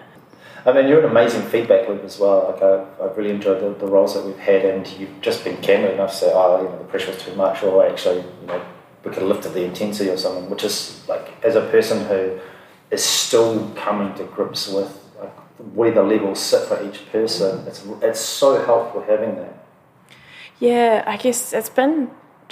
I 0.66 0.72
mean, 0.72 0.88
you're 0.88 1.00
an 1.00 1.10
amazing 1.12 1.42
feedback 1.42 1.90
loop 1.90 2.04
as 2.04 2.20
well. 2.20 2.52
Like 2.52 2.64
I, 2.64 2.86
I've 3.04 3.18
really 3.18 3.32
enjoyed 3.32 3.62
the, 3.62 3.86
the 3.86 3.92
rolls 3.92 4.14
that 4.14 4.26
we've 4.26 4.38
had, 4.38 4.64
and 4.64 4.88
you've 4.98 5.22
just 5.22 5.44
been 5.44 5.58
candid 5.58 5.92
enough 5.92 6.12
to 6.12 6.18
say, 6.18 6.32
"Oh, 6.34 6.62
you 6.62 6.70
know, 6.70 6.78
the 6.78 6.86
pressure 6.86 7.12
was 7.12 7.22
too 7.22 7.36
much," 7.36 7.64
or 7.64 7.86
actually, 7.86 8.18
you 8.42 8.48
know, 8.48 8.62
we 9.04 9.12
could 9.12 9.24
have 9.24 9.28
lifted 9.28 9.54
the 9.54 9.66
intensity 9.66 10.10
or 10.10 10.18
something. 10.18 10.50
Which 10.50 10.64
is 10.64 11.04
like, 11.08 11.34
as 11.44 11.56
a 11.56 11.62
person 11.68 12.06
who 12.06 12.40
is 12.92 13.04
still 13.04 13.72
coming 13.76 14.14
to 14.16 14.24
grips 14.24 14.70
with 14.70 15.00
like 15.20 15.36
where 15.74 15.92
the 15.92 16.04
levels 16.04 16.40
sit 16.40 16.66
for 16.68 16.82
each 16.82 17.12
person, 17.12 17.68
it's 17.68 17.86
it's 18.02 18.22
so 18.22 18.64
helpful 18.66 19.02
having 19.02 19.36
that. 19.36 19.66
Yeah, 20.60 21.04
I 21.06 21.18
guess 21.18 21.52
it's 21.52 21.70
been 21.70 22.10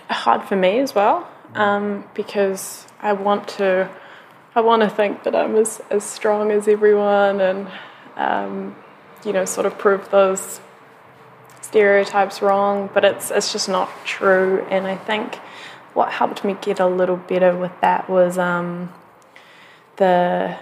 hard 0.10 0.44
for 0.44 0.58
me 0.58 0.80
as 0.80 0.94
well 0.94 1.30
um, 1.56 2.03
because 2.13 2.86
I 3.00 3.13
want 3.13 3.48
to, 3.50 3.89
I 4.56 4.62
want 4.62 4.82
to 4.82 4.89
think 4.89 5.24
that 5.24 5.36
I'm 5.36 5.56
as, 5.56 5.82
as 5.89 6.03
strong 6.03 6.51
as 6.51 6.68
everyone 6.68 7.39
and, 7.39 7.68
um, 8.15 8.75
you 9.25 9.34
know, 9.34 9.46
sort 9.46 9.65
of 9.65 9.77
prove 9.77 10.10
those 10.10 10.60
stereotypes 11.62 12.41
wrong, 12.41 12.89
but 12.94 13.06
it's 13.06 13.32
it's 13.32 13.51
just 13.51 13.70
not 13.70 13.89
true. 14.06 14.65
And 14.70 14.88
I 14.88 14.98
think 14.98 15.36
what 15.94 16.12
helped 16.12 16.44
me 16.44 16.56
get 16.62 16.80
a 16.80 16.88
little 16.88 17.18
better 17.18 17.56
with 17.56 17.74
that 17.82 18.10
was 18.10 18.38
um, 18.38 18.91
the, 19.98 20.58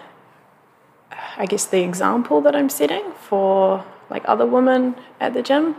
I 1.37 1.45
guess 1.45 1.65
the 1.65 1.81
example 1.83 2.41
that 2.41 2.55
I'm 2.55 2.69
setting 2.69 3.11
for 3.21 3.85
like 4.09 4.23
other 4.27 4.45
women 4.45 4.95
at 5.19 5.33
the 5.33 5.41
gym 5.41 5.75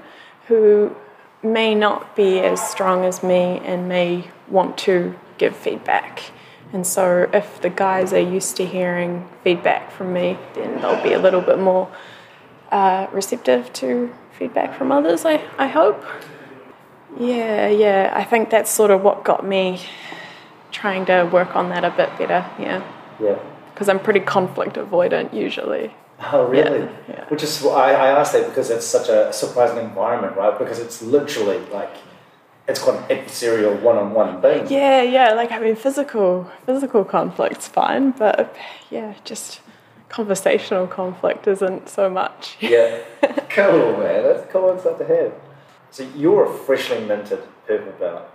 who 0.46 0.94
may 1.42 1.74
not 1.74 2.14
be 2.14 2.40
as 2.40 2.60
strong 2.60 3.04
as 3.04 3.22
me 3.22 3.60
and 3.64 3.88
may 3.88 4.30
want 4.48 4.78
to 4.78 5.16
give 5.38 5.56
feedback. 5.56 6.30
And 6.72 6.86
so, 6.86 7.28
if 7.32 7.60
the 7.60 7.70
guys 7.70 8.12
are 8.12 8.20
used 8.20 8.56
to 8.58 8.66
hearing 8.66 9.28
feedback 9.42 9.90
from 9.90 10.12
me, 10.12 10.38
then 10.54 10.80
they'll 10.80 11.02
be 11.02 11.12
a 11.12 11.18
little 11.18 11.40
bit 11.40 11.58
more 11.58 11.90
uh, 12.70 13.08
receptive 13.12 13.72
to 13.74 14.14
feedback 14.38 14.76
from 14.76 14.92
others, 14.92 15.24
I, 15.24 15.42
I 15.58 15.66
hope. 15.66 16.04
Yeah, 17.18 17.68
yeah, 17.68 18.12
I 18.14 18.24
think 18.24 18.50
that's 18.50 18.70
sort 18.70 18.90
of 18.90 19.02
what 19.02 19.24
got 19.24 19.44
me 19.44 19.80
trying 20.70 21.04
to 21.06 21.24
work 21.24 21.56
on 21.56 21.68
that 21.70 21.84
a 21.84 21.90
bit 21.90 22.16
better, 22.18 22.48
yeah. 22.58 22.82
Yeah. 23.20 23.38
Because 23.74 23.88
I'm 23.88 23.98
pretty 23.98 24.20
conflict 24.20 24.76
avoidant 24.76 25.34
usually. 25.34 25.92
Oh, 26.32 26.46
really? 26.46 26.80
Yeah, 26.80 26.92
yeah. 27.08 27.24
Which 27.28 27.42
is 27.42 27.64
I, 27.64 27.92
I 27.92 28.08
asked 28.08 28.32
that 28.34 28.46
because 28.46 28.70
it's 28.70 28.86
such 28.86 29.08
a 29.08 29.32
surprising 29.32 29.78
environment, 29.78 30.36
right? 30.36 30.56
Because 30.58 30.78
it's 30.78 31.02
literally 31.02 31.58
like 31.72 31.90
it's 32.68 32.80
quite 32.80 33.10
an 33.10 33.18
adversarial 33.18 33.80
one-on-one 33.80 34.40
thing. 34.42 34.68
Yeah, 34.70 35.02
yeah. 35.02 35.32
Like 35.32 35.52
I 35.52 35.58
mean, 35.58 35.76
physical 35.76 36.50
physical 36.66 37.04
conflict's 37.04 37.68
fine, 37.68 38.12
but 38.12 38.54
yeah, 38.90 39.14
just 39.24 39.60
conversational 40.08 40.86
conflict 40.86 41.46
isn't 41.46 41.88
so 41.88 42.10
much. 42.10 42.56
Yeah. 42.60 42.98
cool, 43.50 43.96
man. 43.96 44.24
That's 44.24 44.42
a 44.42 44.48
cool 44.50 44.70
insight 44.70 44.98
to 44.98 45.06
have. 45.06 45.32
So 45.90 46.06
you're 46.16 46.44
a 46.44 46.52
freshly 46.52 47.00
minted 47.00 47.42
purple 47.66 47.92
belt. 47.92 48.28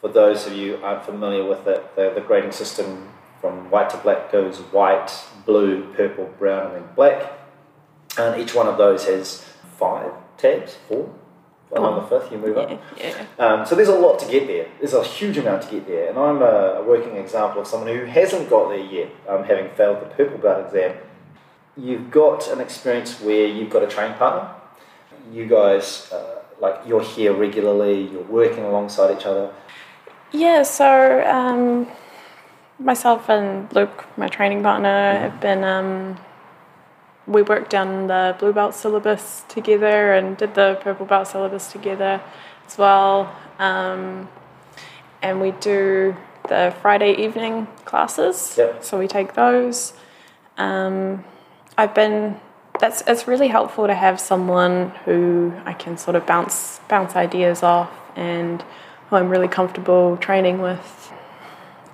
For 0.00 0.08
those 0.08 0.46
of 0.46 0.52
you 0.52 0.76
aren't 0.82 1.04
familiar 1.04 1.44
with 1.44 1.66
it, 1.66 1.96
the, 1.96 2.12
the 2.14 2.20
grading 2.20 2.52
system 2.52 3.08
from 3.40 3.70
white 3.70 3.90
to 3.90 3.96
black 3.98 4.30
goes 4.30 4.58
white, 4.58 5.10
blue, 5.46 5.92
purple, 5.94 6.32
brown, 6.38 6.66
and 6.66 6.76
then 6.76 6.94
black. 6.94 7.32
And 8.18 8.40
each 8.40 8.54
one 8.54 8.66
of 8.66 8.76
those 8.76 9.06
has 9.06 9.44
five 9.78 10.12
tabs, 10.36 10.76
four. 10.88 11.12
On 11.72 11.96
the 11.96 12.06
fifth, 12.06 12.30
you 12.30 12.38
move 12.38 12.56
up. 12.56 12.70
Yeah, 12.70 12.78
yeah. 12.98 13.44
Um, 13.44 13.66
so 13.66 13.74
there's 13.74 13.88
a 13.88 13.98
lot 13.98 14.18
to 14.20 14.30
get 14.30 14.46
there. 14.46 14.68
There's 14.78 14.94
a 14.94 15.02
huge 15.02 15.38
amount 15.38 15.62
to 15.62 15.70
get 15.70 15.86
there, 15.88 16.08
and 16.08 16.16
I'm 16.16 16.40
a, 16.40 16.84
working 16.86 17.16
example 17.16 17.62
of 17.62 17.66
someone 17.66 17.88
who 17.88 18.04
hasn't 18.04 18.48
got 18.48 18.68
there 18.68 18.78
yet, 18.78 19.10
um, 19.28 19.42
having 19.42 19.70
failed 19.70 20.00
the 20.00 20.06
purple 20.06 20.38
belt 20.38 20.66
exam. 20.66 20.96
You've 21.76 22.12
got 22.12 22.48
an 22.48 22.60
experience 22.60 23.20
where 23.20 23.46
you've 23.46 23.70
got 23.70 23.82
a 23.82 23.88
training 23.88 24.16
partner. 24.18 24.48
You 25.32 25.46
guys, 25.46 26.12
uh, 26.12 26.42
like, 26.60 26.82
you're 26.86 27.02
here 27.02 27.32
regularly. 27.32 28.08
You're 28.08 28.22
working 28.22 28.64
alongside 28.64 29.18
each 29.18 29.26
other. 29.26 29.52
Yeah, 30.30 30.62
so 30.62 31.24
um, 31.26 31.88
myself 32.78 33.28
and 33.28 33.72
Luke, 33.74 34.04
my 34.16 34.28
training 34.28 34.62
partner, 34.62 35.18
have 35.18 35.40
been. 35.40 35.64
We 37.26 37.42
worked 37.42 37.70
down 37.70 38.06
the 38.06 38.36
blue 38.38 38.52
belt 38.52 38.74
syllabus 38.74 39.44
together 39.48 40.12
and 40.12 40.36
did 40.36 40.54
the 40.54 40.78
purple 40.82 41.06
belt 41.06 41.28
syllabus 41.28 41.72
together 41.72 42.20
as 42.66 42.76
well. 42.76 43.34
Um, 43.58 44.28
and 45.22 45.40
we 45.40 45.52
do 45.52 46.16
the 46.48 46.74
Friday 46.82 47.14
evening 47.14 47.66
classes. 47.84 48.56
Yep. 48.58 48.84
So 48.84 48.98
we 48.98 49.08
take 49.08 49.34
those. 49.34 49.94
Um, 50.58 51.24
I've 51.76 51.94
been. 51.94 52.40
That's 52.80 53.02
it's 53.06 53.28
really 53.28 53.48
helpful 53.48 53.86
to 53.86 53.94
have 53.94 54.20
someone 54.20 54.90
who 55.04 55.54
I 55.64 55.72
can 55.72 55.96
sort 55.96 56.16
of 56.16 56.26
bounce 56.26 56.80
bounce 56.88 57.14
ideas 57.14 57.62
off 57.62 57.90
and 58.16 58.62
who 59.08 59.16
I'm 59.16 59.28
really 59.28 59.48
comfortable 59.48 60.16
training 60.16 60.60
with. 60.60 61.12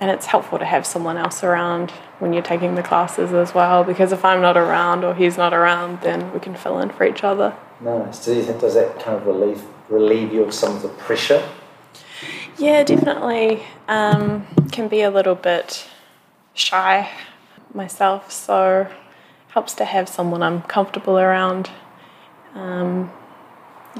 And 0.01 0.11
it's 0.11 0.27
helpful 0.27 0.59
to 0.59 0.65
have 0.65 0.87
someone 0.87 1.19
else 1.19 1.45
around 1.45 1.93
when 2.21 2.33
you're 2.33 2.43
taking 2.43 2.77
the 2.77 2.83
classes 2.83 3.33
as 3.33 3.55
well, 3.55 3.83
because 3.83 4.13
if 4.13 4.25
I'm 4.25 4.41
not 4.41 4.57
around 4.57 5.05
or 5.05 5.15
he's 5.15 5.37
not 5.37 5.53
around, 5.53 6.03
then 6.03 6.33
we 6.33 6.39
can 6.39 6.55
fill 6.55 6.79
in 6.79 6.91
for 6.91 7.05
each 7.05 7.25
other. 7.25 7.57
Nice. 7.81 8.25
Do 8.25 8.35
you 8.35 8.43
think 8.45 8.61
does 8.61 8.75
that 8.75 9.01
kind 9.01 9.17
of 9.17 9.27
relieve 9.27 9.65
relieve 9.89 10.33
you 10.33 10.45
of 10.45 10.55
some 10.55 10.77
of 10.77 10.83
the 10.83 10.89
pressure? 10.89 11.47
Yeah, 12.59 12.85
definitely. 12.85 13.65
Um, 13.89 14.47
can 14.71 14.87
be 14.87 15.01
a 15.01 15.11
little 15.11 15.35
bit 15.35 15.89
shy 16.55 17.11
myself, 17.75 18.31
so 18.31 18.87
helps 19.49 19.73
to 19.75 19.85
have 19.85 20.09
someone 20.09 20.43
I'm 20.43 20.63
comfortable 20.63 21.19
around. 21.19 21.71
Um, 22.55 23.11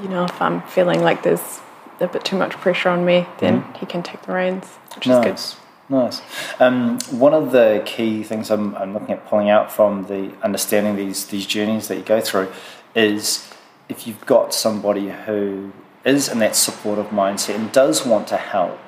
you 0.01 0.07
know, 0.07 0.25
if 0.25 0.41
I'm 0.41 0.61
feeling 0.61 1.01
like 1.01 1.23
there's 1.23 1.59
a 1.99 2.07
bit 2.07 2.23
too 2.23 2.37
much 2.37 2.53
pressure 2.53 2.89
on 2.89 3.03
me, 3.03 3.27
then 3.39 3.63
he 3.79 3.85
can 3.85 4.03
take 4.03 4.21
the 4.23 4.33
reins, 4.33 4.65
which 4.95 5.07
is 5.07 5.19
good. 5.19 5.60
Nice. 5.91 6.21
Um, 6.57 6.99
one 7.09 7.33
of 7.33 7.51
the 7.51 7.83
key 7.85 8.23
things 8.23 8.49
I'm, 8.49 8.73
I'm 8.75 8.93
looking 8.93 9.11
at 9.11 9.27
pulling 9.27 9.49
out 9.49 9.69
from 9.69 10.05
the 10.05 10.31
understanding 10.41 10.95
these 10.95 11.25
these 11.25 11.45
journeys 11.45 11.89
that 11.89 11.97
you 11.97 12.03
go 12.03 12.21
through 12.21 12.49
is 12.95 13.51
if 13.89 14.07
you've 14.07 14.25
got 14.25 14.53
somebody 14.53 15.09
who 15.09 15.73
is 16.05 16.29
in 16.29 16.39
that 16.39 16.55
supportive 16.55 17.07
mindset 17.07 17.55
and 17.55 17.73
does 17.73 18.05
want 18.05 18.29
to 18.29 18.37
help, 18.37 18.79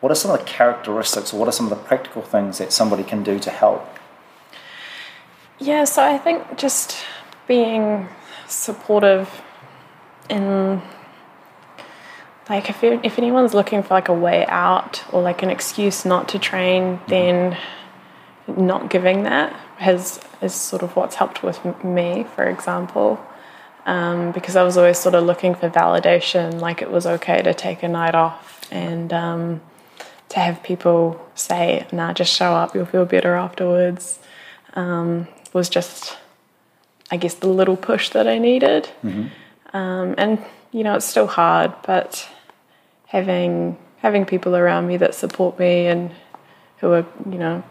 what 0.00 0.12
are 0.12 0.14
some 0.14 0.30
of 0.32 0.38
the 0.38 0.44
characteristics 0.44 1.32
or 1.32 1.40
what 1.40 1.48
are 1.48 1.52
some 1.52 1.64
of 1.64 1.70
the 1.70 1.82
practical 1.82 2.20
things 2.20 2.58
that 2.58 2.74
somebody 2.74 3.04
can 3.04 3.22
do 3.22 3.38
to 3.38 3.48
help? 3.48 3.98
Yeah, 5.58 5.84
so 5.84 6.02
I 6.02 6.18
think 6.18 6.58
just 6.58 7.06
being 7.48 8.06
supportive 8.46 9.40
in 10.28 10.82
like 12.48 12.68
if 12.68 12.82
you, 12.82 13.00
if 13.02 13.18
anyone's 13.18 13.54
looking 13.54 13.82
for 13.82 13.94
like 13.94 14.08
a 14.08 14.14
way 14.14 14.44
out 14.46 15.04
or 15.12 15.22
like 15.22 15.42
an 15.42 15.50
excuse 15.50 16.04
not 16.04 16.28
to 16.30 16.38
train, 16.38 17.00
then 17.08 17.56
not 18.46 18.90
giving 18.90 19.22
that 19.22 19.52
has 19.78 20.20
is 20.42 20.54
sort 20.54 20.82
of 20.82 20.94
what's 20.96 21.16
helped 21.16 21.42
with 21.42 21.64
me, 21.84 22.26
for 22.34 22.44
example. 22.44 23.24
Um, 23.86 24.32
because 24.32 24.56
I 24.56 24.62
was 24.62 24.78
always 24.78 24.98
sort 24.98 25.14
of 25.14 25.24
looking 25.24 25.54
for 25.54 25.68
validation, 25.68 26.60
like 26.60 26.80
it 26.80 26.90
was 26.90 27.06
okay 27.06 27.42
to 27.42 27.52
take 27.52 27.82
a 27.82 27.88
night 27.88 28.14
off 28.14 28.66
and 28.70 29.12
um, 29.12 29.60
to 30.30 30.40
have 30.40 30.62
people 30.62 31.20
say, 31.34 31.86
"Nah, 31.92 32.12
just 32.14 32.32
show 32.34 32.54
up, 32.54 32.74
you'll 32.74 32.86
feel 32.86 33.04
better 33.04 33.34
afterwards," 33.34 34.18
um, 34.74 35.28
was 35.52 35.68
just, 35.68 36.16
I 37.10 37.16
guess, 37.18 37.34
the 37.34 37.48
little 37.48 37.76
push 37.76 38.08
that 38.10 38.26
I 38.26 38.38
needed. 38.38 38.88
Um, 39.74 40.14
and 40.16 40.42
you 40.72 40.82
know, 40.82 40.94
it's 40.96 41.06
still 41.06 41.26
hard, 41.26 41.72
but 41.86 42.26
having 43.06 43.78
having 43.98 44.26
people 44.26 44.54
around 44.54 44.86
me 44.86 44.96
that 44.98 45.14
support 45.14 45.58
me 45.58 45.86
and 45.86 46.10
who 46.78 46.92
are, 46.92 47.06
you 47.30 47.38
know, 47.38 47.62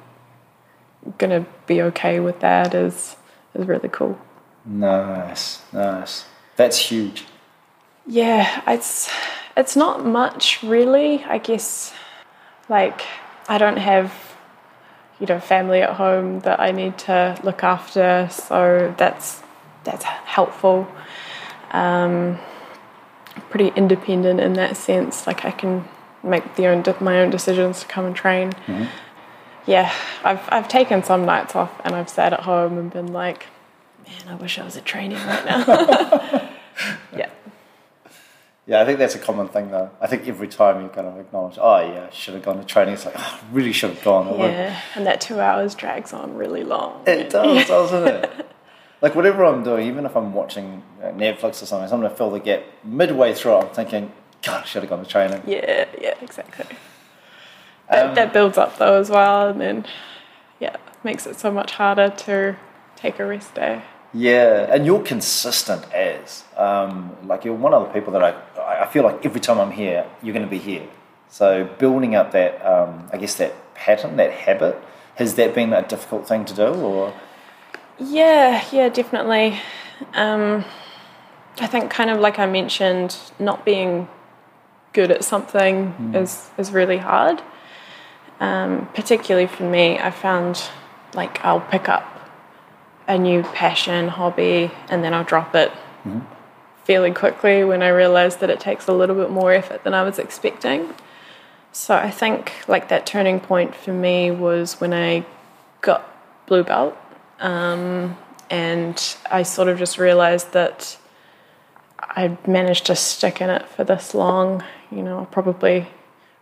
gonna 1.18 1.46
be 1.68 1.82
okay 1.82 2.20
with 2.20 2.40
that 2.40 2.74
is 2.74 3.16
is 3.54 3.68
really 3.68 3.90
cool. 3.90 4.18
Nice, 4.66 5.62
nice. 5.72 6.26
That's 6.56 6.78
huge. 6.78 7.26
Yeah, 8.06 8.62
it's 8.68 9.12
it's 9.56 9.76
not 9.76 10.06
much 10.06 10.64
really. 10.64 11.24
I 11.24 11.38
guess 11.38 11.94
like 12.70 13.02
I 13.48 13.58
don't 13.58 13.78
have 13.78 14.14
you 15.20 15.28
know 15.28 15.40
family 15.40 15.82
at 15.82 15.92
home 15.92 16.40
that 16.42 16.60
I 16.60 16.72
need 16.72 16.98
to 17.00 17.40
look 17.44 17.64
after, 17.64 18.28
so 18.32 18.94
that's 18.98 19.42
that's 19.84 20.04
helpful. 20.04 20.88
Um, 21.72 22.40
pretty 23.50 23.70
independent 23.76 24.40
in 24.40 24.54
that 24.54 24.78
sense. 24.78 25.28
Like 25.28 25.46
I 25.46 25.52
can 25.52 25.88
make 26.24 26.56
the 26.56 26.68
own 26.68 26.84
my 27.02 27.20
own 27.20 27.30
decisions 27.30 27.82
to 27.82 27.88
come 27.88 28.06
and 28.06 28.16
train. 28.16 28.52
Mm-hmm. 28.52 28.86
Yeah, 29.66 29.94
I've 30.24 30.42
I've 30.50 30.68
taken 30.68 31.04
some 31.04 31.26
nights 31.26 31.56
off 31.56 31.80
and 31.84 31.96
I've 31.96 32.10
sat 32.10 32.34
at 32.34 32.42
home 32.42 32.78
and 32.78 32.92
been 32.92 33.14
like, 33.14 33.46
man, 34.08 34.34
I 34.34 34.36
wish 34.36 34.60
I 34.60 34.66
was 34.66 34.78
at 34.78 34.86
training 34.86 35.18
right 35.18 35.46
now. 35.46 35.60
yeah. 37.16 37.30
Yeah, 38.66 38.82
I 38.82 38.86
think 38.86 38.98
that's 38.98 39.16
a 39.16 39.20
common 39.20 39.50
thing 39.50 39.72
though. 39.72 39.92
I 40.00 40.08
think 40.08 40.28
every 40.28 40.48
time 40.48 40.82
you 40.82 40.90
kind 40.90 41.08
of 41.08 41.20
acknowledge, 41.20 41.58
oh 41.60 41.80
yeah, 41.80 42.08
I 42.10 42.14
should 42.14 42.34
have 42.34 42.44
gone 42.44 42.58
to 42.58 42.64
training. 42.64 42.94
It's 42.94 43.06
like, 43.06 43.16
oh, 43.18 43.40
I 43.42 43.54
really 43.54 43.74
should 43.74 43.92
have 43.92 44.04
gone. 44.04 44.28
I 44.28 44.48
Yeah, 44.48 44.82
and 44.96 45.06
that 45.06 45.20
two 45.20 45.40
hours 45.40 45.76
drags 45.76 46.14
on 46.14 46.36
really 46.36 46.64
long. 46.64 47.04
It 47.06 47.30
does, 47.30 47.68
doesn't 47.68 48.08
it? 48.08 48.48
Like 49.04 49.16
whatever 49.16 49.44
I'm 49.44 49.64
doing, 49.64 49.86
even 49.88 50.06
if 50.06 50.16
I'm 50.16 50.34
watching 50.34 50.82
uh, 51.04 51.08
Netflix 51.08 51.62
or 51.62 51.66
something, 51.66 51.92
I'm 51.92 52.00
going 52.00 52.10
to 52.10 52.16
fill 52.16 52.32
the 52.32 52.40
gap 52.40 52.64
midway 52.86 53.34
through. 53.34 53.56
I'm 53.56 53.68
thinking, 53.68 54.10
God, 54.42 54.64
I 54.64 54.66
should 54.66 54.82
have 54.82 54.90
gone 54.90 55.04
to 55.04 55.10
training. 55.10 55.44
Yeah, 55.46 55.86
yeah, 56.02 56.16
exactly. 56.22 56.66
That, 57.90 58.08
Um, 58.08 58.16
that 58.16 58.32
builds 58.32 58.58
up 58.58 58.78
though 58.78 58.98
as 58.98 59.10
well, 59.10 59.50
and 59.50 59.60
then 59.60 59.86
yeah, 60.62 60.78
makes 61.04 61.28
it 61.28 61.38
so 61.38 61.52
much 61.52 61.72
harder 61.74 62.10
to 62.10 62.56
take 62.96 63.20
a 63.20 63.26
rest 63.26 63.54
day. 63.56 63.82
Yeah, 64.14 64.74
and 64.74 64.86
you're 64.86 65.02
consistent 65.04 65.84
as 65.92 66.46
um, 66.56 67.18
like 67.26 67.44
you're 67.44 67.56
one 67.56 67.74
of 67.74 67.86
the 67.86 67.94
people 67.94 68.14
that 68.14 68.24
I 68.24 68.34
I 68.84 68.88
feel 68.88 69.04
like 69.04 69.26
every 69.26 69.42
time 69.42 69.60
I'm 69.60 69.72
here, 69.72 70.06
you're 70.22 70.34
going 70.34 70.46
to 70.46 70.50
be 70.50 70.60
here. 70.60 70.88
So 71.30 71.66
building 71.78 72.16
up 72.16 72.32
that 72.32 72.66
um, 72.66 73.10
I 73.12 73.18
guess 73.18 73.36
that 73.36 73.52
pattern, 73.76 74.16
that 74.16 74.32
habit, 74.32 74.82
has 75.16 75.36
that 75.36 75.54
been 75.54 75.74
a 75.74 75.82
difficult 75.82 76.26
thing 76.26 76.46
to 76.46 76.54
do, 76.54 76.68
or 76.68 77.14
Yeah, 78.00 78.64
yeah, 78.72 78.90
definitely. 78.90 79.60
Um, 80.14 80.66
I 81.60 81.68
think 81.68 81.92
kind 81.92 82.10
of 82.10 82.20
like 82.20 82.40
I 82.40 82.46
mentioned, 82.46 83.18
not 83.40 83.64
being 83.66 84.08
good 84.94 85.12
at 85.12 85.24
something 85.24 85.94
is 86.14 86.50
is 86.58 86.72
really 86.72 86.98
hard. 86.98 87.42
Um, 88.40 88.88
particularly 88.94 89.48
for 89.48 89.64
me, 89.64 90.00
I 90.00 90.12
found 90.12 90.64
like 91.14 91.44
I'll 91.46 91.62
pick 91.62 91.88
up 91.88 92.10
a 93.08 93.18
new 93.18 93.44
passion, 93.44 94.08
hobby, 94.08 94.72
and 94.90 95.04
then 95.04 95.14
I'll 95.14 95.24
drop 95.24 95.54
it 95.56 95.72
fairly 96.86 97.12
quickly 97.12 97.64
when 97.64 97.82
I 97.84 97.90
realize 97.90 98.38
that 98.38 98.50
it 98.50 98.60
takes 98.60 98.88
a 98.88 98.94
little 98.94 99.16
bit 99.16 99.30
more 99.30 99.54
effort 99.54 99.84
than 99.84 99.94
I 99.94 100.04
was 100.04 100.20
expecting. 100.20 100.94
So 101.72 101.96
I 101.96 102.12
think 102.12 102.54
like 102.68 102.90
that 102.90 103.06
turning 103.06 103.40
point 103.40 103.76
for 103.76 103.94
me 103.94 104.32
was 104.32 104.80
when 104.82 104.94
I 104.94 105.26
got 105.82 106.08
blue 106.46 106.64
belt, 106.64 106.98
um, 107.40 108.18
and 108.50 109.16
I 109.32 109.44
sort 109.44 109.68
of 109.70 109.78
just 109.78 109.98
realized 109.98 110.52
that 110.54 110.98
I 112.00 112.38
managed 112.46 112.86
to 112.88 112.96
stick 112.96 113.42
in 113.42 113.50
it 113.50 113.68
for 113.68 113.84
this 113.84 114.14
long. 114.14 114.64
You 114.92 115.02
know, 115.04 115.20
I'll 115.20 115.26
probably 115.26 115.88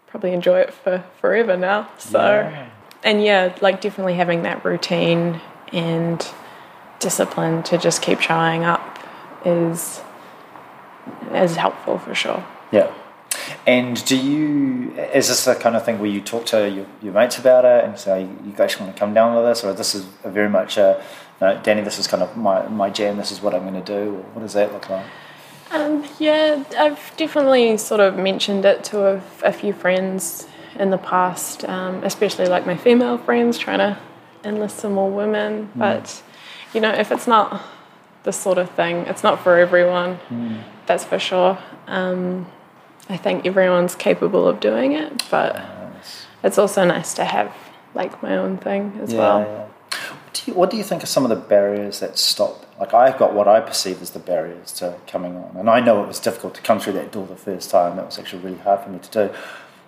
probably 0.08 0.34
enjoy 0.34 0.60
it 0.60 0.74
for 0.74 1.04
forever 1.22 1.56
now. 1.56 1.90
So, 1.98 2.20
Yeah. 2.20 2.70
and 3.04 3.24
yeah, 3.24 3.56
like 3.62 3.80
definitely 3.80 4.16
having 4.16 4.44
that 4.44 4.66
routine 4.66 5.40
and 5.72 6.28
discipline 7.00 7.64
to 7.64 7.78
just 7.78 8.02
keep 8.02 8.20
showing 8.20 8.64
up 8.66 9.00
is 9.46 10.02
is 11.34 11.56
helpful 11.56 11.98
for 11.98 12.14
sure. 12.14 12.44
yeah. 12.72 12.92
And 13.66 14.04
do 14.06 14.18
you 14.18 14.94
is 15.14 15.28
this 15.28 15.46
the 15.46 15.56
kind 15.56 15.76
of 15.76 15.86
thing 15.86 16.00
where 16.00 16.10
you 16.10 16.22
talk 16.22 16.46
to 16.48 16.70
your, 16.70 16.86
your 17.02 17.14
mates 17.14 17.38
about 17.38 17.66
it 17.66 17.84
and 17.84 17.98
say 17.98 18.22
you 18.22 18.54
guys 18.56 18.80
want 18.80 18.94
to 18.94 19.00
come 19.00 19.14
down 19.14 19.36
with 19.36 19.46
this, 19.46 19.64
or 19.64 19.74
this 19.74 19.96
is 19.96 20.06
a 20.24 20.30
very 20.30 20.50
much 20.50 20.78
a 20.78 21.04
no, 21.42 21.58
Danii, 21.58 21.84
this 21.84 21.98
is 21.98 22.06
kind 22.06 22.22
of 22.22 22.38
my, 22.38 22.68
my 22.68 22.92
jam. 22.92 23.18
This 23.18 23.32
is 23.32 23.42
what 23.42 23.56
I'm 23.56 23.64
going 23.64 23.74
to 23.74 23.82
do. 23.82 24.16
Or 24.16 24.22
what 24.34 24.42
does 24.42 24.54
that 24.54 24.72
look 24.72 24.90
like? 24.90 25.06
Um, 25.72 26.06
yeah, 26.20 26.64
I've 26.78 27.14
definitely 27.18 27.78
sort 27.78 28.00
of 28.00 28.16
mentioned 28.16 28.64
it 28.64 28.84
to 28.86 29.08
a, 29.08 29.24
a 29.44 29.52
few 29.52 29.74
friends 29.74 30.48
in 30.78 30.92
the 30.92 31.00
past, 31.00 31.66
um, 31.66 32.04
especially 32.04 32.46
like 32.46 32.68
my 32.68 32.78
female 32.78 33.18
friends, 33.18 33.58
trying 33.58 33.80
to 33.80 33.98
enlist 34.44 34.78
some 34.78 34.94
more 34.94 35.10
women. 35.10 35.72
But, 35.76 36.22
you 36.74 36.82
know, 36.82 36.92
if 36.92 37.12
it's 37.12 37.26
not 37.26 37.62
this 38.24 38.38
sort 38.38 38.60
of 38.60 38.70
thing, 38.72 38.98
it's 39.08 39.24
not 39.24 39.40
for 39.42 39.58
everyone, 39.58 40.20
that's 40.86 41.04
for 41.04 41.18
sure. 41.18 41.58
Um, 41.88 42.46
I 43.10 43.18
think 43.18 43.46
everyone's 43.46 43.96
capable 43.96 44.48
of 44.48 44.60
doing 44.60 44.94
it, 44.94 45.24
but 45.30 45.56
Nice. 45.56 46.26
it's 46.44 46.58
also 46.58 46.86
nice 46.86 47.14
to 47.16 47.26
have 47.26 47.54
like 47.94 48.22
my 48.24 48.38
own 48.38 48.58
thing 48.58 49.00
as 49.02 49.12
Yeah, 49.12 49.20
well. 49.20 49.40
yeah. 49.40 49.68
What 50.24 50.34
do, 50.34 50.52
you, 50.52 50.58
what 50.58 50.70
do 50.70 50.78
you 50.78 50.84
think 50.84 51.04
are 51.04 51.08
some 51.08 51.24
of 51.26 51.30
the 51.30 51.36
barriers 51.36 52.00
that 52.00 52.18
stop? 52.18 52.66
Like 52.80 52.94
I've 52.94 53.18
got 53.18 53.34
what 53.34 53.48
I 53.50 53.60
perceive 53.60 54.02
as 54.02 54.12
the 54.12 54.20
barriers 54.20 54.72
to 54.74 54.96
coming 55.08 55.36
on, 55.36 55.56
and 55.58 55.70
I 55.70 55.82
know 55.82 56.04
it 56.04 56.08
was 56.08 56.20
difficult 56.20 56.56
to 56.56 56.62
come 56.62 56.80
through 56.80 56.94
that 56.94 57.12
door 57.12 57.28
the 57.28 57.36
first 57.36 57.70
time. 57.70 57.98
That 57.98 58.06
was 58.06 58.18
actually 58.18 58.44
really 58.44 58.58
hard 58.60 58.80
for 58.82 58.90
me 58.90 59.00
to 59.00 59.10
do. 59.28 59.34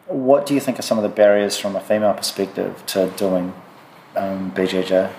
What 0.07 0.45
do 0.45 0.53
you 0.53 0.59
think 0.59 0.77
are 0.77 0.83
some 0.83 0.97
of 0.97 1.03
the 1.03 1.09
barriers 1.09 1.57
from 1.57 1.75
a 1.77 1.79
female 1.79 2.13
perspective 2.13 2.83
to 2.87 3.07
doing 3.15 3.53
um, 4.17 4.51
BJJ? 4.51 5.09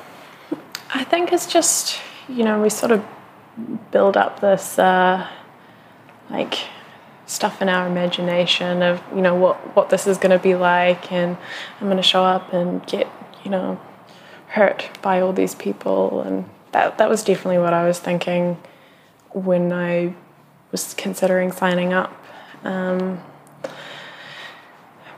I 0.92 1.04
think 1.04 1.33
it's 1.33 1.46
just, 1.46 1.98
you 2.28 2.44
know, 2.44 2.61
we 2.61 2.68
sort 2.68 2.92
of 2.92 3.02
build 3.90 4.16
up 4.18 4.40
this 4.40 4.78
uh, 4.78 5.26
like 6.30 6.59
stuff 7.26 7.62
in 7.62 7.68
our 7.68 7.87
imagination 7.87 8.82
of, 8.82 9.02
you 9.14 9.22
know, 9.22 9.34
what, 9.34 9.56
what 9.76 9.90
this 9.90 10.06
is 10.06 10.18
going 10.18 10.30
to 10.37 10.42
be 10.42 10.54
like, 10.54 11.10
and 11.10 11.37
I'm 11.80 11.87
going 11.87 11.96
to 11.96 12.02
show 12.02 12.24
up 12.24 12.52
and 12.52 12.84
get, 12.87 13.08
you 13.44 13.50
know, 13.50 13.80
hurt 14.48 14.90
by 15.02 15.20
all 15.20 15.32
these 15.32 15.54
people. 15.54 16.20
And 16.22 16.48
that, 16.72 16.98
that 16.98 17.08
was 17.08 17.24
definitely 17.24 17.58
what 17.58 17.72
I 17.72 17.87
was 17.87 17.98
thinking 17.98 18.58
when 19.30 19.72
I 19.72 20.14
was 20.70 20.94
considering 20.94 21.52
signing 21.52 21.92
up. 21.92 22.12
Um, 22.62 23.22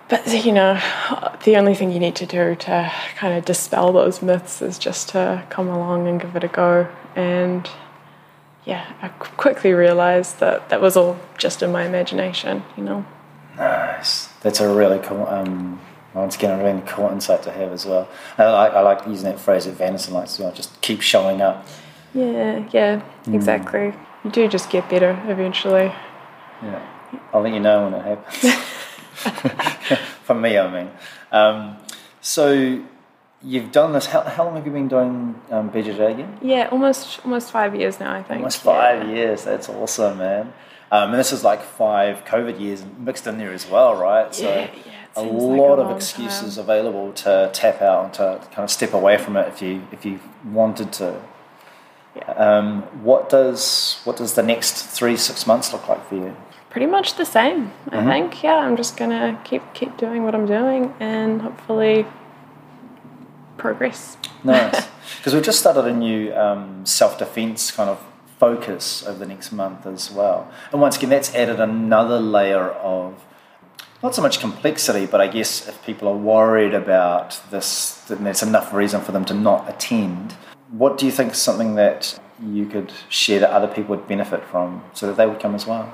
but 0.09 0.45
you 0.45 0.53
know, 0.53 0.81
the 1.45 1.57
only 1.57 1.75
thing 1.75 1.91
you 1.91 1.99
need 1.99 2.15
to 2.17 2.27
do 2.27 2.55
to 2.55 2.93
kind 3.17 3.37
of 3.37 3.45
dispel 3.45 3.93
those 3.93 4.23
myths 4.23 4.63
is 4.63 4.79
just 4.79 5.09
to 5.11 5.45
come 5.51 5.69
along 5.69 6.07
and 6.07 6.21
give 6.21 6.37
it 6.37 6.45
a 6.45 6.49
go. 6.49 6.89
And 7.17 7.69
yeah, 8.67 8.93
I 9.01 9.09
quickly 9.09 9.73
realized 9.73 10.41
that 10.41 10.69
that 10.71 10.81
was 10.81 10.97
all 10.97 11.19
just 11.39 11.63
in 11.63 11.71
my 11.71 11.85
imagination, 11.85 12.65
you 12.77 12.83
know. 12.83 13.07
Nice. 13.57 14.27
That's 14.43 14.61
a 14.61 14.69
really 14.69 14.99
cool. 14.99 15.25
Um, 15.27 15.81
once 16.15 16.35
again, 16.35 16.59
a 16.59 16.63
really 16.63 16.83
cool 16.85 17.09
insight 17.11 17.45
to 17.45 17.53
have 17.53 17.73
as 17.73 17.87
well. 17.87 18.09
I 18.37 18.45
like, 18.51 18.73
I 18.73 18.81
like 18.81 19.07
using 19.07 19.31
that 19.31 19.39
phrase 19.39 19.67
that 19.67 19.75
Vanessa 19.75 20.13
likes 20.13 20.35
as 20.35 20.41
well. 20.41 20.53
Just 20.53 20.81
keep 20.81 21.01
showing 21.01 21.41
up. 21.41 21.67
Yeah, 22.13 22.69
yeah, 22.73 23.03
exactly. 23.33 23.93
You 24.25 24.31
do 24.31 24.49
just 24.49 24.69
get 24.69 24.91
better 24.91 25.11
eventually. 25.29 25.93
Yeah, 26.63 26.83
I'll 27.33 27.43
let 27.43 27.53
you 27.53 27.61
know 27.61 27.85
when 27.85 27.95
it 27.95 28.05
happens. 28.05 28.53
For 30.25 30.35
me, 30.35 30.59
I 30.59 30.73
mean. 30.73 30.91
Um, 31.31 31.77
so 32.21 32.83
you've 33.43 33.73
done 33.73 33.93
this. 33.93 34.07
How, 34.07 34.23
how 34.23 34.45
long 34.45 34.57
have 34.57 34.67
you 34.67 34.73
been 34.73 34.89
doing 34.89 35.41
um, 35.51 35.71
BJJ 35.71 36.13
again? 36.13 36.39
Yeah, 36.43 36.69
almost 36.71 37.21
almost 37.25 37.51
five 37.51 37.75
years 37.75 38.01
now, 38.01 38.13
I 38.15 38.23
think. 38.23 38.39
Almost 38.39 38.59
five 38.63 39.09
Yeah. 39.09 39.15
years. 39.15 39.45
That's 39.45 39.69
awesome, 39.69 40.19
man. 40.19 40.53
Um, 40.91 41.11
and 41.11 41.19
this 41.19 41.33
is 41.33 41.43
like 41.43 41.63
five 41.63 42.25
COVID 42.25 42.61
years 42.61 42.85
mixed 42.99 43.27
in 43.27 43.39
there 43.39 43.53
as 43.53 43.69
well, 43.69 43.95
right? 43.97 44.33
So 44.35 44.45
Yeah, 44.49 44.71
yeah, 44.87 44.93
a 45.17 45.21
seems 45.21 45.43
like 45.43 45.59
lot 45.61 45.79
a 45.79 45.83
of 45.83 45.97
excuses 45.97 46.55
time. 46.57 46.65
available 46.65 47.13
to 47.13 47.51
tap 47.53 47.83
out 47.83 48.05
and 48.05 48.15
to 48.15 48.41
kind 48.53 48.65
of 48.65 48.71
step 48.71 48.93
away 48.95 49.17
from 49.19 49.37
it 49.37 49.49
if 49.49 49.61
you 49.61 49.83
if 49.93 50.05
you 50.07 50.21
wanted 50.45 50.93
to. 50.95 51.21
Yeah. 52.15 52.31
Um, 52.33 52.83
what 53.03 53.29
does 53.29 54.01
what 54.05 54.17
does 54.17 54.35
the 54.35 54.43
next 54.43 54.75
three 54.87 55.17
six 55.17 55.47
months 55.47 55.73
look 55.73 55.89
like 55.89 56.07
for 56.09 56.17
you? 56.17 56.37
pretty 56.71 56.87
much 56.87 57.15
the 57.17 57.25
same. 57.25 57.73
I 57.91 57.97
Mm-hmm. 57.97 58.09
think. 58.11 58.43
Yeah, 58.43 58.57
I'm 58.57 58.77
just 58.77 58.97
gonna 58.99 59.41
keep 59.45 59.63
keep 59.75 59.97
doing 59.97 60.25
what 60.25 60.35
I'm 60.35 60.47
doing 60.47 60.95
and 61.01 61.41
hopefully 61.43 62.07
progress. 63.67 64.17
Nice. 64.45 64.89
Because 65.19 65.35
we've 65.35 65.45
just 65.45 65.61
started 65.61 65.85
a 65.87 65.93
new 65.93 66.35
um, 66.35 66.85
self 66.85 67.19
defense 67.19 67.71
kind 67.71 67.89
of 67.89 67.99
focus 68.39 69.05
over 69.07 69.19
the 69.19 69.27
next 69.27 69.53
month 69.53 69.87
as 69.87 70.11
well. 70.11 70.51
And 70.73 70.81
once 70.81 70.97
again, 70.97 71.11
that's 71.11 71.35
added 71.35 71.61
another 71.61 72.19
layer 72.21 72.71
of 72.71 73.25
not 74.03 74.15
so 74.15 74.23
much 74.23 74.41
complexity, 74.41 75.07
but 75.07 75.21
I 75.21 75.29
guess 75.29 75.69
if 75.69 75.85
people 75.85 76.09
are 76.09 76.17
worried 76.17 76.75
about 76.75 77.41
this, 77.51 77.95
then 78.09 78.25
that's 78.25 78.43
enough 78.43 78.73
reason 78.73 79.01
for 79.01 79.13
them 79.13 79.25
to 79.27 79.35
not 79.35 79.69
attend. 79.69 80.33
What 80.71 80.99
do 80.99 81.07
you 81.07 81.13
think 81.13 81.33
is 81.33 81.39
something 81.39 81.77
that 81.77 82.19
you 82.43 82.67
could 82.67 82.93
share 83.09 83.41
that 83.41 83.51
other 83.51 83.69
people 83.69 83.97
would 83.97 84.07
benefit 84.07 84.45
from 84.45 84.85
so 84.93 85.07
that 85.07 85.17
they 85.17 85.27
would 85.27 85.41
come 85.41 85.55
as 85.55 85.67
well? 85.67 85.93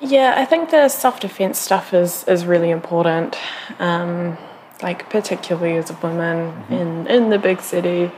Yeah, 0.00 0.34
I 0.36 0.44
think 0.44 0.70
the 0.70 0.88
self 0.88 1.20
defense 1.20 1.58
stuff 1.58 1.94
is 1.94 2.24
is 2.24 2.44
really 2.44 2.70
important. 2.70 3.36
Um, 3.78 4.36
like 4.82 5.08
particularly 5.10 5.76
as 5.76 5.90
a 5.90 5.94
woman 5.94 6.64
in 6.68 7.06
in 7.06 7.30
the 7.30 7.38
big 7.38 7.60
city, 7.60 8.10